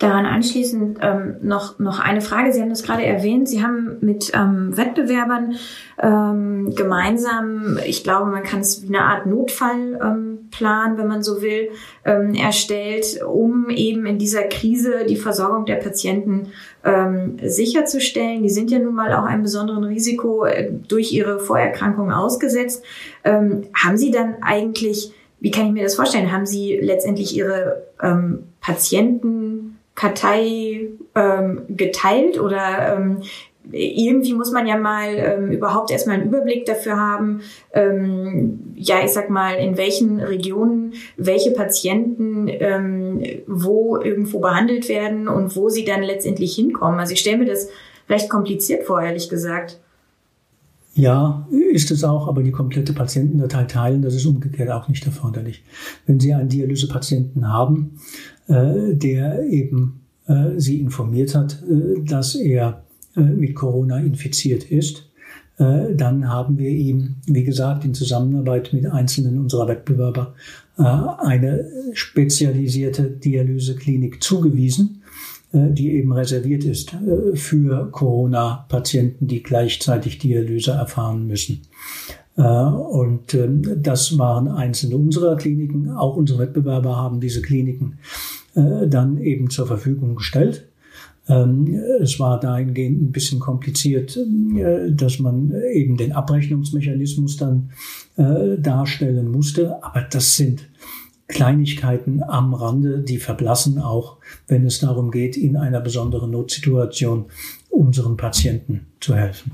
Daran 0.00 0.24
anschließend 0.24 0.98
ähm, 1.02 1.36
noch, 1.42 1.78
noch 1.78 2.00
eine 2.00 2.22
Frage. 2.22 2.54
Sie 2.54 2.62
haben 2.62 2.70
das 2.70 2.82
gerade 2.84 3.04
erwähnt. 3.04 3.50
Sie 3.50 3.62
haben 3.62 3.98
mit 4.00 4.32
ähm, 4.34 4.74
Wettbewerbern 4.74 5.56
ähm, 6.02 6.74
gemeinsam, 6.74 7.78
ich 7.84 8.02
glaube, 8.02 8.30
man 8.30 8.42
kann 8.42 8.60
es 8.60 8.82
wie 8.82 8.88
eine 8.88 9.04
Art 9.04 9.26
Notfallplan, 9.26 10.92
ähm, 10.92 10.96
wenn 10.96 11.06
man 11.06 11.22
so 11.22 11.42
will, 11.42 11.68
ähm, 12.06 12.32
erstellt, 12.32 13.20
um 13.22 13.68
eben 13.68 14.06
in 14.06 14.18
dieser 14.18 14.44
Krise 14.44 15.04
die 15.06 15.16
Versorgung 15.16 15.66
der 15.66 15.76
Patienten 15.76 16.48
ähm, 16.82 17.36
sicherzustellen. 17.44 18.42
Die 18.42 18.48
sind 18.48 18.70
ja 18.70 18.78
nun 18.78 18.94
mal 18.94 19.12
auch 19.12 19.24
einem 19.24 19.42
besonderen 19.42 19.84
Risiko 19.84 20.46
äh, 20.46 20.72
durch 20.88 21.12
ihre 21.12 21.40
Vorerkrankungen 21.40 22.12
ausgesetzt. 22.12 22.82
Ähm, 23.22 23.64
haben 23.74 23.98
Sie 23.98 24.10
dann 24.10 24.36
eigentlich, 24.40 25.12
wie 25.40 25.50
kann 25.50 25.66
ich 25.66 25.72
mir 25.72 25.84
das 25.84 25.96
vorstellen, 25.96 26.32
haben 26.32 26.46
Sie 26.46 26.78
letztendlich 26.80 27.36
Ihre 27.36 27.82
ähm, 28.02 28.44
Patienten 28.62 29.49
Kartei 30.00 30.88
ähm, 31.14 31.64
geteilt 31.68 32.40
oder 32.40 32.96
ähm, 32.96 33.18
irgendwie 33.70 34.32
muss 34.32 34.50
man 34.50 34.66
ja 34.66 34.78
mal 34.78 35.14
ähm, 35.14 35.52
überhaupt 35.52 35.90
erstmal 35.90 36.16
einen 36.16 36.28
Überblick 36.28 36.64
dafür 36.64 36.96
haben, 36.98 37.42
ähm, 37.74 38.72
ja, 38.76 39.04
ich 39.04 39.12
sag 39.12 39.28
mal, 39.28 39.56
in 39.56 39.76
welchen 39.76 40.20
Regionen 40.20 40.94
welche 41.18 41.50
Patienten 41.50 42.48
ähm, 42.48 43.22
wo 43.46 43.98
irgendwo 43.98 44.40
behandelt 44.40 44.88
werden 44.88 45.28
und 45.28 45.54
wo 45.54 45.68
sie 45.68 45.84
dann 45.84 46.02
letztendlich 46.02 46.54
hinkommen. 46.54 46.98
Also 46.98 47.12
ich 47.12 47.20
stelle 47.20 47.36
mir 47.36 47.50
das 47.50 47.68
recht 48.08 48.30
kompliziert 48.30 48.84
vor, 48.84 49.02
ehrlich 49.02 49.28
gesagt. 49.28 49.78
Ja, 51.00 51.48
ist 51.72 51.90
es 51.90 52.04
auch, 52.04 52.28
aber 52.28 52.42
die 52.42 52.50
komplette 52.50 52.92
Patientendatei 52.92 53.64
teilen, 53.64 54.02
das 54.02 54.14
ist 54.14 54.26
umgekehrt 54.26 54.70
auch 54.70 54.86
nicht 54.86 55.06
erforderlich. 55.06 55.64
Wenn 56.04 56.20
Sie 56.20 56.34
einen 56.34 56.50
Dialysepatienten 56.50 57.48
haben, 57.48 57.92
äh, 58.48 58.92
der 58.92 59.44
eben 59.44 60.02
äh, 60.26 60.58
Sie 60.58 60.78
informiert 60.78 61.34
hat, 61.34 61.62
äh, 61.62 62.02
dass 62.04 62.34
er 62.34 62.82
äh, 63.16 63.22
mit 63.22 63.54
Corona 63.54 63.98
infiziert 63.98 64.64
ist, 64.70 65.08
äh, 65.56 65.94
dann 65.94 66.28
haben 66.28 66.58
wir 66.58 66.68
ihm, 66.68 67.16
wie 67.24 67.44
gesagt, 67.44 67.86
in 67.86 67.94
Zusammenarbeit 67.94 68.74
mit 68.74 68.84
einzelnen 68.84 69.38
unserer 69.38 69.68
Wettbewerber 69.68 70.34
äh, 70.76 70.82
eine 70.82 71.64
spezialisierte 71.94 73.04
Dialyseklinik 73.04 74.22
zugewiesen 74.22 74.99
die 75.52 75.92
eben 75.92 76.12
reserviert 76.12 76.64
ist 76.64 76.94
für 77.34 77.90
Corona-Patienten, 77.90 79.26
die 79.26 79.42
gleichzeitig 79.42 80.18
Dialyse 80.18 80.70
erfahren 80.72 81.26
müssen. 81.26 81.62
Und 82.36 83.34
ähm, 83.34 83.82
das 83.82 84.16
waren 84.16 84.48
einzelne 84.48 84.96
unserer 84.96 85.36
Kliniken. 85.36 85.90
Auch 85.90 86.16
unsere 86.16 86.38
Wettbewerber 86.38 86.96
haben 86.96 87.20
diese 87.20 87.42
Kliniken 87.42 87.98
äh, 88.54 88.86
dann 88.86 89.18
eben 89.18 89.50
zur 89.50 89.66
Verfügung 89.66 90.14
gestellt. 90.14 90.66
Ähm, 91.28 91.80
es 92.00 92.18
war 92.18 92.40
dahingehend 92.40 93.02
ein 93.02 93.12
bisschen 93.12 93.40
kompliziert, 93.40 94.16
äh, 94.16 94.90
dass 94.90 95.18
man 95.18 95.54
eben 95.72 95.96
den 95.96 96.12
Abrechnungsmechanismus 96.12 97.36
dann 97.36 97.70
äh, 98.16 98.58
darstellen 98.58 99.30
musste. 99.30 99.82
Aber 99.84 100.02
das 100.10 100.36
sind 100.36 100.68
Kleinigkeiten 101.30 102.22
am 102.22 102.54
Rande, 102.54 102.98
die 102.98 103.18
verblassen 103.18 103.80
auch, 103.80 104.18
wenn 104.46 104.66
es 104.66 104.80
darum 104.80 105.10
geht, 105.10 105.36
in 105.36 105.56
einer 105.56 105.80
besonderen 105.80 106.30
Notsituation 106.30 107.26
unseren 107.70 108.16
Patienten 108.16 108.86
zu 109.00 109.14
helfen. 109.14 109.52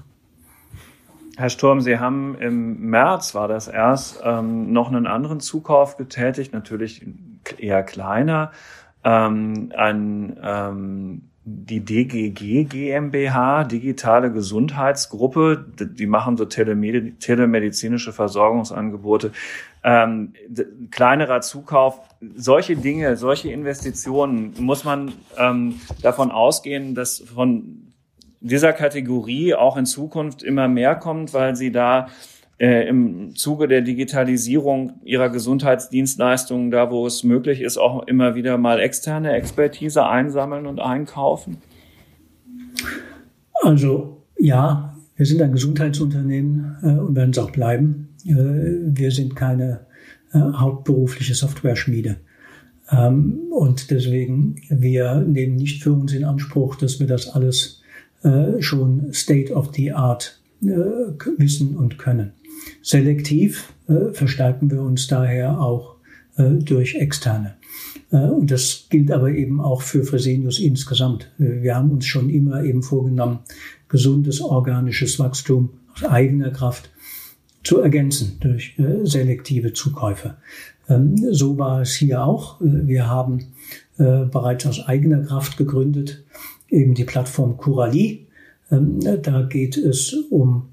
Herr 1.36 1.50
Sturm, 1.50 1.82
Sie 1.82 1.98
haben 1.98 2.34
im 2.40 2.88
März, 2.88 3.34
war 3.34 3.46
das 3.46 3.68
erst, 3.68 4.20
ähm, 4.24 4.72
noch 4.72 4.88
einen 4.88 5.06
anderen 5.06 5.40
Zukauf 5.40 5.98
getätigt, 5.98 6.54
natürlich 6.54 7.06
eher 7.58 7.82
kleiner, 7.82 8.52
ähm, 9.04 9.70
ein, 9.76 10.36
ähm, 10.42 11.22
die 11.44 11.80
DGG 11.80 12.64
GmbH, 12.64 13.64
Digitale 13.64 14.32
Gesundheitsgruppe, 14.32 15.64
die 15.78 16.06
machen 16.06 16.36
so 16.36 16.46
Telemedi 16.46 17.12
telemedizinische 17.20 18.12
Versorgungsangebote. 18.12 19.30
Ähm, 19.88 20.32
kleinerer 20.90 21.42
Zukauf, 21.42 22.00
solche 22.34 22.74
Dinge, 22.74 23.16
solche 23.16 23.52
Investitionen, 23.52 24.52
muss 24.58 24.82
man 24.82 25.12
ähm, 25.38 25.80
davon 26.02 26.32
ausgehen, 26.32 26.96
dass 26.96 27.20
von 27.20 27.92
dieser 28.40 28.72
Kategorie 28.72 29.54
auch 29.54 29.76
in 29.76 29.86
Zukunft 29.86 30.42
immer 30.42 30.66
mehr 30.66 30.96
kommt, 30.96 31.32
weil 31.34 31.54
sie 31.54 31.70
da 31.70 32.08
äh, 32.58 32.88
im 32.88 33.36
Zuge 33.36 33.68
der 33.68 33.82
Digitalisierung 33.82 34.94
ihrer 35.04 35.28
Gesundheitsdienstleistungen, 35.28 36.72
da 36.72 36.90
wo 36.90 37.06
es 37.06 37.22
möglich 37.22 37.60
ist, 37.60 37.78
auch 37.78 38.08
immer 38.08 38.34
wieder 38.34 38.58
mal 38.58 38.80
externe 38.80 39.34
Expertise 39.34 40.04
einsammeln 40.04 40.66
und 40.66 40.80
einkaufen? 40.80 41.58
Also 43.62 44.22
ja, 44.36 44.96
wir 45.16 45.26
sind 45.26 45.42
ein 45.42 45.52
Gesundheitsunternehmen 45.52 46.76
äh, 46.82 46.98
und 46.98 47.14
werden 47.14 47.30
es 47.30 47.38
auch 47.38 47.50
bleiben. 47.50 48.05
Äh, 48.26 48.34
wir 48.34 49.10
sind 49.10 49.36
keine 49.36 49.86
äh, 50.32 50.38
hauptberufliche 50.38 51.34
Software-Schmiede. 51.34 52.16
Ähm, 52.90 53.38
und 53.50 53.90
deswegen, 53.90 54.56
wir 54.68 55.16
nehmen 55.20 55.56
nicht 55.56 55.82
für 55.82 55.92
uns 55.92 56.12
in 56.12 56.24
Anspruch, 56.24 56.76
dass 56.76 57.00
wir 57.00 57.06
das 57.06 57.28
alles 57.28 57.82
äh, 58.22 58.60
schon 58.60 59.12
State 59.12 59.52
of 59.52 59.74
the 59.74 59.92
Art 59.92 60.40
wissen 61.36 61.76
und 61.76 61.98
können. 61.98 62.32
Selektiv 62.80 63.74
verstärken 64.12 64.70
wir 64.70 64.80
uns 64.80 65.06
daher 65.06 65.60
auch 65.60 65.96
durch 66.38 66.94
externe. 66.94 67.56
Und 68.10 68.50
das 68.50 68.86
gilt 68.88 69.12
aber 69.12 69.30
eben 69.30 69.60
auch 69.60 69.82
für 69.82 70.02
Fresenius 70.02 70.58
insgesamt. 70.58 71.30
Wir 71.36 71.76
haben 71.76 71.90
uns 71.90 72.06
schon 72.06 72.30
immer 72.30 72.64
eben 72.64 72.82
vorgenommen, 72.82 73.40
gesundes 73.90 74.40
organisches 74.40 75.18
Wachstum 75.18 75.68
aus 75.94 76.04
eigener 76.04 76.50
Kraft 76.50 76.90
zu 77.66 77.80
ergänzen 77.80 78.38
durch 78.40 78.78
äh, 78.78 79.04
selektive 79.04 79.72
Zukäufe. 79.72 80.36
Ähm, 80.88 81.16
so 81.32 81.58
war 81.58 81.82
es 81.82 81.94
hier 81.94 82.24
auch. 82.24 82.60
Äh, 82.60 82.86
wir 82.86 83.08
haben 83.08 83.52
bereits 83.98 84.66
aus 84.66 84.86
eigener 84.86 85.22
Kraft 85.22 85.56
gegründet 85.56 86.22
eben 86.68 86.94
die 86.94 87.04
Plattform 87.04 87.56
Curali. 87.56 88.26
Ähm, 88.70 89.00
da 89.22 89.42
geht 89.42 89.76
es 89.76 90.12
um 90.30 90.68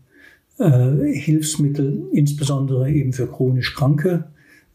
äh, 0.58 1.13
Hilfsmittel, 1.13 2.03
insbesondere 2.12 2.91
eben 2.91 3.13
für 3.13 3.27
chronisch 3.27 3.75
Kranke. 3.75 4.25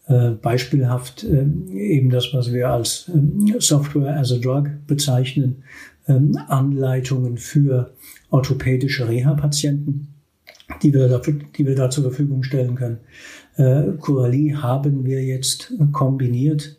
Äh, 0.06 0.30
beispielhaft 0.30 1.24
äh, 1.24 1.46
eben 1.74 2.10
das, 2.10 2.32
was 2.32 2.52
wir 2.52 2.70
als 2.70 3.10
ähm, 3.12 3.54
Software 3.58 4.18
as 4.18 4.32
a 4.32 4.38
Drug 4.38 4.68
bezeichnen, 4.86 5.62
Anleitungen 6.48 7.36
für 7.36 7.92
orthopädische 8.30 9.06
Reha-Patienten, 9.06 10.08
die 10.82 10.92
wir, 10.92 11.08
dafür, 11.08 11.34
die 11.56 11.66
wir 11.66 11.74
da 11.74 11.90
zur 11.90 12.04
Verfügung 12.04 12.42
stellen 12.42 12.74
können. 12.74 12.98
Äh, 13.56 13.92
Curali 13.98 14.54
haben 14.56 15.04
wir 15.04 15.22
jetzt 15.24 15.72
kombiniert 15.92 16.78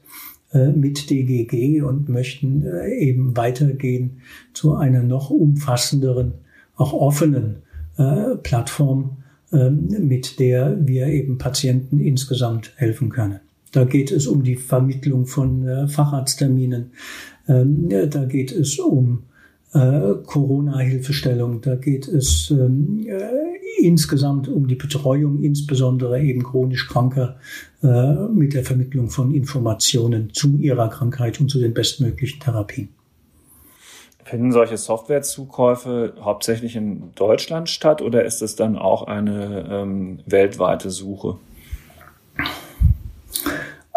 äh, 0.54 0.70
mit 0.72 1.10
DGG 1.10 1.82
und 1.82 2.10
möchten 2.10 2.66
äh, 2.66 2.90
eben 2.96 3.36
weitergehen 3.36 4.22
zu 4.54 4.76
einer 4.76 5.04
noch 5.04 5.30
umfassenderen, 5.30 6.34
auch 6.76 6.94
offenen 6.94 7.58
äh, 7.98 8.36
Plattform, 8.42 9.18
ähm, 9.52 9.88
mit 10.00 10.40
der 10.40 10.78
wir 10.88 11.08
eben 11.08 11.38
Patienten 11.38 12.00
insgesamt 12.00 12.74
helfen 12.78 13.10
können. 13.10 13.40
Da 13.72 13.84
geht 13.84 14.12
es 14.12 14.26
um 14.26 14.44
die 14.44 14.56
Vermittlung 14.56 15.26
von 15.26 15.68
äh, 15.68 15.88
Facharztterminen, 15.88 16.92
ähm, 17.48 17.90
da 17.90 18.26
geht 18.26 18.52
es 18.52 18.80
um 18.80 19.24
äh, 19.74 20.14
Corona-Hilfestellung, 20.26 21.62
da 21.62 21.76
geht 21.76 22.08
es 22.08 22.50
ähm, 22.52 23.06
insgesamt 23.86 24.48
um 24.48 24.68
die 24.68 24.76
Betreuung, 24.76 25.44
insbesondere 25.44 26.22
eben 26.22 26.44
chronisch 26.44 26.88
Kranker, 26.88 27.38
äh, 27.84 28.28
mit 28.34 28.54
der 28.54 28.64
Vermittlung 28.64 29.10
von 29.10 29.34
Informationen 29.34 30.34
zu 30.34 30.58
ihrer 30.58 30.90
Krankheit 30.90 31.40
und 31.40 31.50
zu 31.50 31.60
den 31.60 31.74
bestmöglichen 31.74 32.40
Therapien. 32.40 32.90
Finden 34.24 34.52
solche 34.52 34.78
Softwarezukäufe 34.78 36.14
hauptsächlich 36.22 36.76
in 36.76 37.12
Deutschland 37.16 37.68
statt 37.68 38.02
oder 38.02 38.26
ist 38.26 38.44
es 38.44 38.56
dann 38.56 38.78
auch 38.78 39.08
eine 39.08 39.68
ähm, 39.72 40.20
weltweite 40.28 40.92
Suche? 40.92 41.38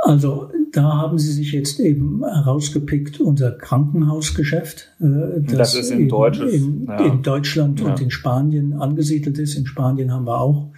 Also 0.04 0.50
da 0.72 0.82
haben 0.96 1.16
Sie 1.16 1.30
sich 1.30 1.52
jetzt 1.52 1.78
eben 1.78 2.24
herausgepickt 2.24 3.20
unser 3.20 3.52
Krankenhausgeschäft, 3.52 4.88
äh, 5.00 5.40
das, 5.40 5.56
das 5.56 5.74
ist 5.76 5.90
in, 5.92 6.08
Deutsches, 6.08 6.52
in, 6.52 6.86
ja. 6.86 7.06
in 7.06 7.22
Deutschland 7.22 7.80
ja. 7.80 7.86
und 7.86 8.00
in 8.00 8.10
Spanien 8.10 8.72
angesiedelt 8.72 9.38
ist. 9.38 9.54
In 9.54 9.64
Spanien 9.64 10.12
haben 10.12 10.26
wir 10.26 10.40
auch 10.40 10.70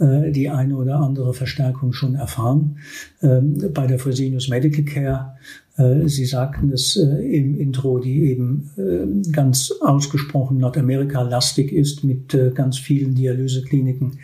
äh, 0.00 0.32
die 0.32 0.50
eine 0.50 0.74
oder 0.74 0.96
andere 0.96 1.32
Verstärkung 1.32 1.92
schon 1.92 2.16
erfahren. 2.16 2.78
Ähm, 3.22 3.56
bei 3.72 3.86
der 3.86 4.00
Fresenius 4.00 4.48
Medical 4.48 4.84
Care, 4.84 5.36
äh, 5.76 6.08
Sie 6.08 6.24
sagten 6.24 6.72
es 6.72 6.96
äh, 6.96 7.04
im 7.04 7.56
Intro, 7.56 8.00
die 8.00 8.30
eben 8.30 8.70
äh, 8.76 9.30
ganz 9.30 9.72
ausgesprochen 9.80 10.58
Nordamerika-lastig 10.58 11.70
ist 11.70 12.02
mit 12.02 12.34
äh, 12.34 12.50
ganz 12.52 12.78
vielen 12.78 13.14
Dialysekliniken, 13.14 14.18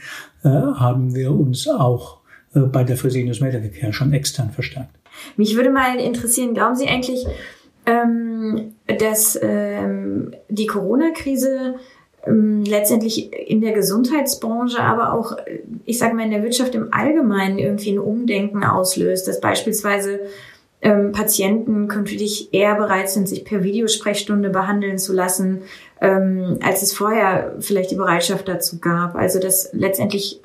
haben 0.45 1.17
wir 1.17 1.33
uns 1.33 1.67
auch 1.67 2.19
äh, 2.55 2.61
bei 2.61 2.85
der 2.85 2.97
Fresenius 2.97 3.41
Medical 3.41 3.71
Care 3.71 3.93
schon 3.93 4.13
extern 4.13 4.51
verstärkt. 4.51 4.91
Mich 5.37 5.57
würde 5.57 5.71
mal 5.71 5.99
interessieren, 5.99 6.55
glauben 6.55 6.77
Sie 6.77 6.89
eigentlich, 6.89 7.27
ähm, 7.87 8.75
dass 8.87 9.39
ähm, 9.41 10.33
die 10.49 10.67
Corona-Krise 10.67 11.77
ähm, 12.27 12.65
letztendlich 12.65 13.33
in 13.33 13.61
der 13.61 13.73
Gesundheitsbranche, 13.73 14.81
aber 14.81 15.15
auch, 15.15 15.37
ich 15.85 15.99
sage 15.99 16.15
mal, 16.15 16.25
in 16.25 16.31
der 16.31 16.43
Wirtschaft 16.43 16.75
im 16.75 16.93
Allgemeinen 16.93 17.59
irgendwie 17.59 17.93
ein 17.93 17.99
Umdenken 17.99 18.65
auslöst, 18.65 19.27
dass 19.29 19.41
beispielsweise 19.41 20.21
ähm, 20.81 21.13
Patienten 21.13 21.89
künftig 21.89 22.53
eher 22.53 22.77
bereit 22.77 23.11
sind, 23.11 23.29
sich 23.29 23.45
per 23.45 23.63
Videosprechstunde 23.63 24.51
behandeln 24.51 24.99
zu 24.99 25.13
lassen, 25.13 25.63
ähm, 26.01 26.59
als 26.63 26.83
es 26.83 26.93
vorher 26.93 27.57
vielleicht 27.61 27.91
die 27.91 27.97
Bereitschaft 27.97 28.47
dazu 28.47 28.79
gab. 28.79 29.17
Also 29.17 29.41
dass 29.41 29.71
letztendlich 29.73 30.41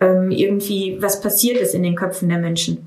ähm, 0.00 0.30
irgendwie 0.30 0.98
was 1.00 1.20
passiert 1.20 1.58
ist 1.58 1.74
in 1.74 1.82
den 1.82 1.96
Köpfen 1.96 2.28
der 2.28 2.38
Menschen? 2.38 2.86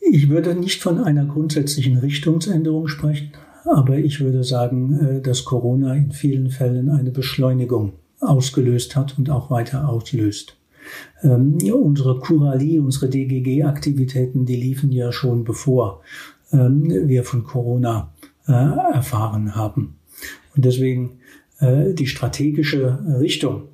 Ich 0.00 0.28
würde 0.28 0.54
nicht 0.54 0.82
von 0.82 0.98
einer 1.02 1.24
grundsätzlichen 1.24 1.98
Richtungsänderung 1.98 2.88
sprechen, 2.88 3.32
aber 3.64 3.98
ich 3.98 4.20
würde 4.20 4.44
sagen, 4.44 4.98
äh, 4.98 5.20
dass 5.22 5.44
Corona 5.44 5.94
in 5.94 6.12
vielen 6.12 6.50
Fällen 6.50 6.90
eine 6.90 7.10
Beschleunigung 7.10 7.94
ausgelöst 8.20 8.96
hat 8.96 9.18
und 9.18 9.30
auch 9.30 9.50
weiter 9.50 9.88
auslöst. 9.88 10.56
Ähm, 11.22 11.58
unsere 11.72 12.18
Kuralie, 12.18 12.80
unsere 12.80 13.08
DGG-Aktivitäten, 13.08 14.44
die 14.44 14.56
liefen 14.56 14.92
ja 14.92 15.12
schon 15.12 15.44
bevor 15.44 16.02
ähm, 16.52 17.08
wir 17.08 17.24
von 17.24 17.44
Corona 17.44 18.12
äh, 18.46 18.52
erfahren 18.52 19.54
haben. 19.54 19.96
Und 20.54 20.64
deswegen 20.64 21.18
äh, 21.60 21.94
die 21.94 22.06
strategische 22.06 22.98
Richtung 23.20 23.68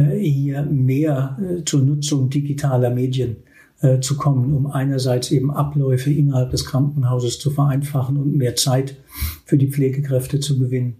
hier 0.00 0.62
mehr 0.62 1.38
äh, 1.40 1.64
zur 1.64 1.82
Nutzung 1.82 2.30
digitaler 2.30 2.90
Medien 2.90 3.36
äh, 3.80 4.00
zu 4.00 4.16
kommen, 4.16 4.52
um 4.54 4.66
einerseits 4.66 5.30
eben 5.30 5.50
Abläufe 5.50 6.10
innerhalb 6.10 6.50
des 6.50 6.64
Krankenhauses 6.64 7.38
zu 7.38 7.50
vereinfachen 7.50 8.16
und 8.16 8.36
mehr 8.36 8.56
Zeit 8.56 8.96
für 9.44 9.58
die 9.58 9.70
Pflegekräfte 9.70 10.40
zu 10.40 10.58
gewinnen 10.58 10.96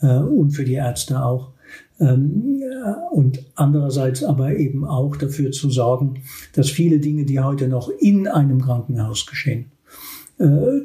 und 0.00 0.52
für 0.52 0.64
die 0.64 0.74
Ärzte 0.74 1.24
auch. 1.24 1.50
Ähm, 1.98 2.62
und 3.10 3.44
andererseits 3.56 4.22
aber 4.22 4.56
eben 4.56 4.84
auch 4.84 5.16
dafür 5.16 5.50
zu 5.50 5.70
sorgen, 5.70 6.22
dass 6.52 6.70
viele 6.70 7.00
Dinge, 7.00 7.24
die 7.24 7.40
heute 7.40 7.66
noch 7.66 7.90
in 7.98 8.28
einem 8.28 8.60
Krankenhaus 8.60 9.26
geschehen, 9.26 9.72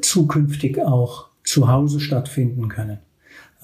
zukünftig 0.02 0.80
auch 0.80 1.28
zu 1.44 1.68
Hause 1.68 2.00
stattfinden 2.00 2.68
können. 2.68 2.98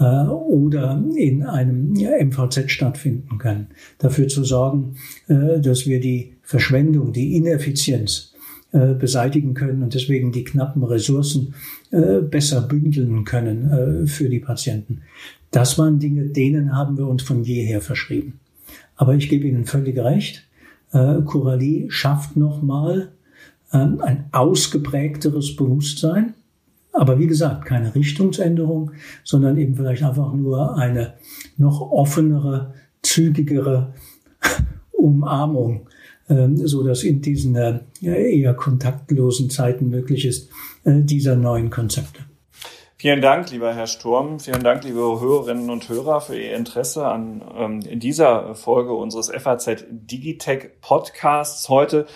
Äh, 0.01 0.05
oder 0.05 1.03
in 1.15 1.43
einem 1.43 1.93
MVZ 1.93 2.71
stattfinden 2.71 3.37
kann. 3.37 3.67
Dafür 3.99 4.29
zu 4.29 4.45
sorgen, 4.45 4.97
äh, 5.29 5.61
dass 5.61 5.87
wir 5.87 6.01
die 6.01 6.33
Verschwendung, 6.43 7.13
die 7.13 7.37
Ineffizienz 7.37 8.33
äh, 8.73 8.95
beseitigen 8.95 9.53
können 9.53 9.83
und 9.83 9.93
deswegen 9.93 10.33
die 10.33 10.45
knappen 10.45 10.83
Ressourcen 10.83 11.55
besser 12.31 12.61
bündeln 12.63 13.25
können 13.25 14.07
für 14.07 14.29
die 14.29 14.39
Patienten. 14.39 15.03
Das 15.51 15.77
waren 15.77 15.99
Dinge, 15.99 16.27
denen 16.27 16.77
haben 16.77 16.97
wir 16.97 17.09
uns 17.09 17.25
von 17.25 17.43
jeher 17.43 17.81
verschrieben. 17.81 18.39
Aber 18.95 19.17
ich 19.17 19.29
gebe 19.29 19.49
Ihnen 19.49 19.65
völlig 19.65 19.99
recht. 19.99 20.47
Coralie 20.93 21.91
schafft 21.91 22.37
nochmal 22.37 23.11
ähm, 23.73 24.01
ein 24.03 24.27
ausgeprägteres 24.31 25.57
Bewusstsein 25.57 26.35
aber 26.92 27.18
wie 27.18 27.26
gesagt, 27.26 27.64
keine 27.64 27.94
Richtungsänderung, 27.94 28.92
sondern 29.24 29.57
eben 29.59 29.74
vielleicht 29.76 30.03
einfach 30.03 30.33
nur 30.33 30.76
eine 30.76 31.14
noch 31.57 31.81
offenere, 31.81 32.74
zügigere 33.03 33.94
Umarmung, 34.92 35.88
ähm, 36.29 36.57
so 36.66 36.83
dass 36.83 37.03
in 37.03 37.20
diesen 37.22 37.57
äh, 37.57 37.81
eher 38.03 38.55
kontaktlosen 38.55 39.50
Zeiten 39.50 39.88
möglich 39.88 40.24
ist, 40.24 40.50
äh, 40.85 41.03
dieser 41.03 41.37
neuen 41.37 41.70
Konzepte. 41.70 42.20
Vielen 42.96 43.22
Dank, 43.22 43.50
lieber 43.50 43.72
Herr 43.72 43.87
Sturm. 43.87 44.40
Vielen 44.40 44.62
Dank, 44.62 44.85
liebe 44.85 44.98
Hörerinnen 44.98 45.70
und 45.70 45.88
Hörer, 45.88 46.20
für 46.20 46.38
Ihr 46.38 46.55
Interesse 46.55 47.07
an 47.07 47.42
ähm, 47.57 47.98
dieser 47.98 48.55
Folge 48.55 48.92
unseres 48.92 49.31
FAZ 49.31 49.87
Digitech 49.88 50.68
Podcasts 50.83 51.70
heute 51.70 52.07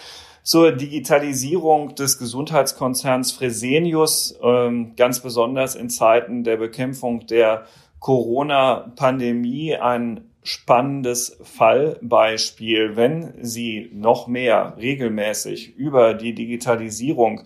zur 0.45 0.73
Digitalisierung 0.73 1.95
des 1.95 2.19
Gesundheitskonzerns 2.19 3.33
Fresenius, 3.33 4.39
ähm, 4.43 4.95
ganz 4.95 5.21
besonders 5.21 5.75
in 5.75 5.89
Zeiten 5.89 6.45
der 6.45 6.59
Bekämpfung 6.59 7.27
der 7.27 7.65
Corona-Pandemie 7.99 9.77
ein 9.77 10.29
spannendes 10.43 11.39
Fallbeispiel. 11.43 12.95
Wenn 12.95 13.33
Sie 13.43 13.91
noch 13.95 14.27
mehr 14.27 14.77
regelmäßig 14.77 15.77
über 15.77 16.13
die 16.13 16.35
Digitalisierung 16.35 17.45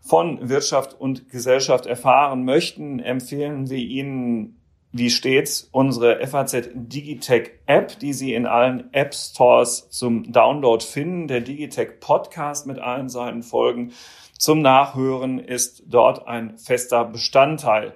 von 0.00 0.48
Wirtschaft 0.48 0.98
und 0.98 1.30
Gesellschaft 1.30 1.86
erfahren 1.86 2.44
möchten, 2.44 3.00
empfehlen 3.00 3.68
wir 3.68 3.78
Ihnen 3.78 4.57
wie 4.92 5.10
stets 5.10 5.68
unsere 5.70 6.26
FAZ 6.26 6.70
Digitech 6.74 7.50
App, 7.66 7.98
die 7.98 8.12
Sie 8.12 8.34
in 8.34 8.46
allen 8.46 8.92
App 8.92 9.14
Stores 9.14 9.88
zum 9.90 10.32
Download 10.32 10.84
finden. 10.84 11.28
Der 11.28 11.40
Digitech 11.40 12.00
Podcast 12.00 12.66
mit 12.66 12.78
allen 12.78 13.08
seinen 13.08 13.42
Folgen 13.42 13.92
zum 14.38 14.62
Nachhören 14.62 15.38
ist 15.38 15.82
dort 15.86 16.26
ein 16.26 16.56
fester 16.58 17.04
Bestandteil. 17.04 17.92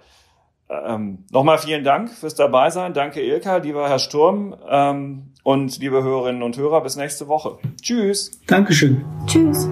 Ähm, 0.68 1.24
Nochmal 1.31 1.59
vielen 1.59 1.85
Dank 1.85 2.11
fürs 2.11 2.35
Dabeisein. 2.35 2.94
Danke 2.94 3.20
Ilka, 3.22 3.59
lieber 3.59 3.88
Herr 3.88 3.98
Sturm 3.98 4.57
ähm, 4.68 5.33
und 5.42 5.78
liebe 5.78 6.02
Hörerinnen 6.02 6.42
und 6.42 6.57
Hörer. 6.57 6.83
Bis 6.83 6.96
nächste 6.96 7.28
Woche. 7.28 7.59
Tschüss. 7.81 8.40
Dankeschön. 8.46 9.05
Tschüss. 9.26 9.68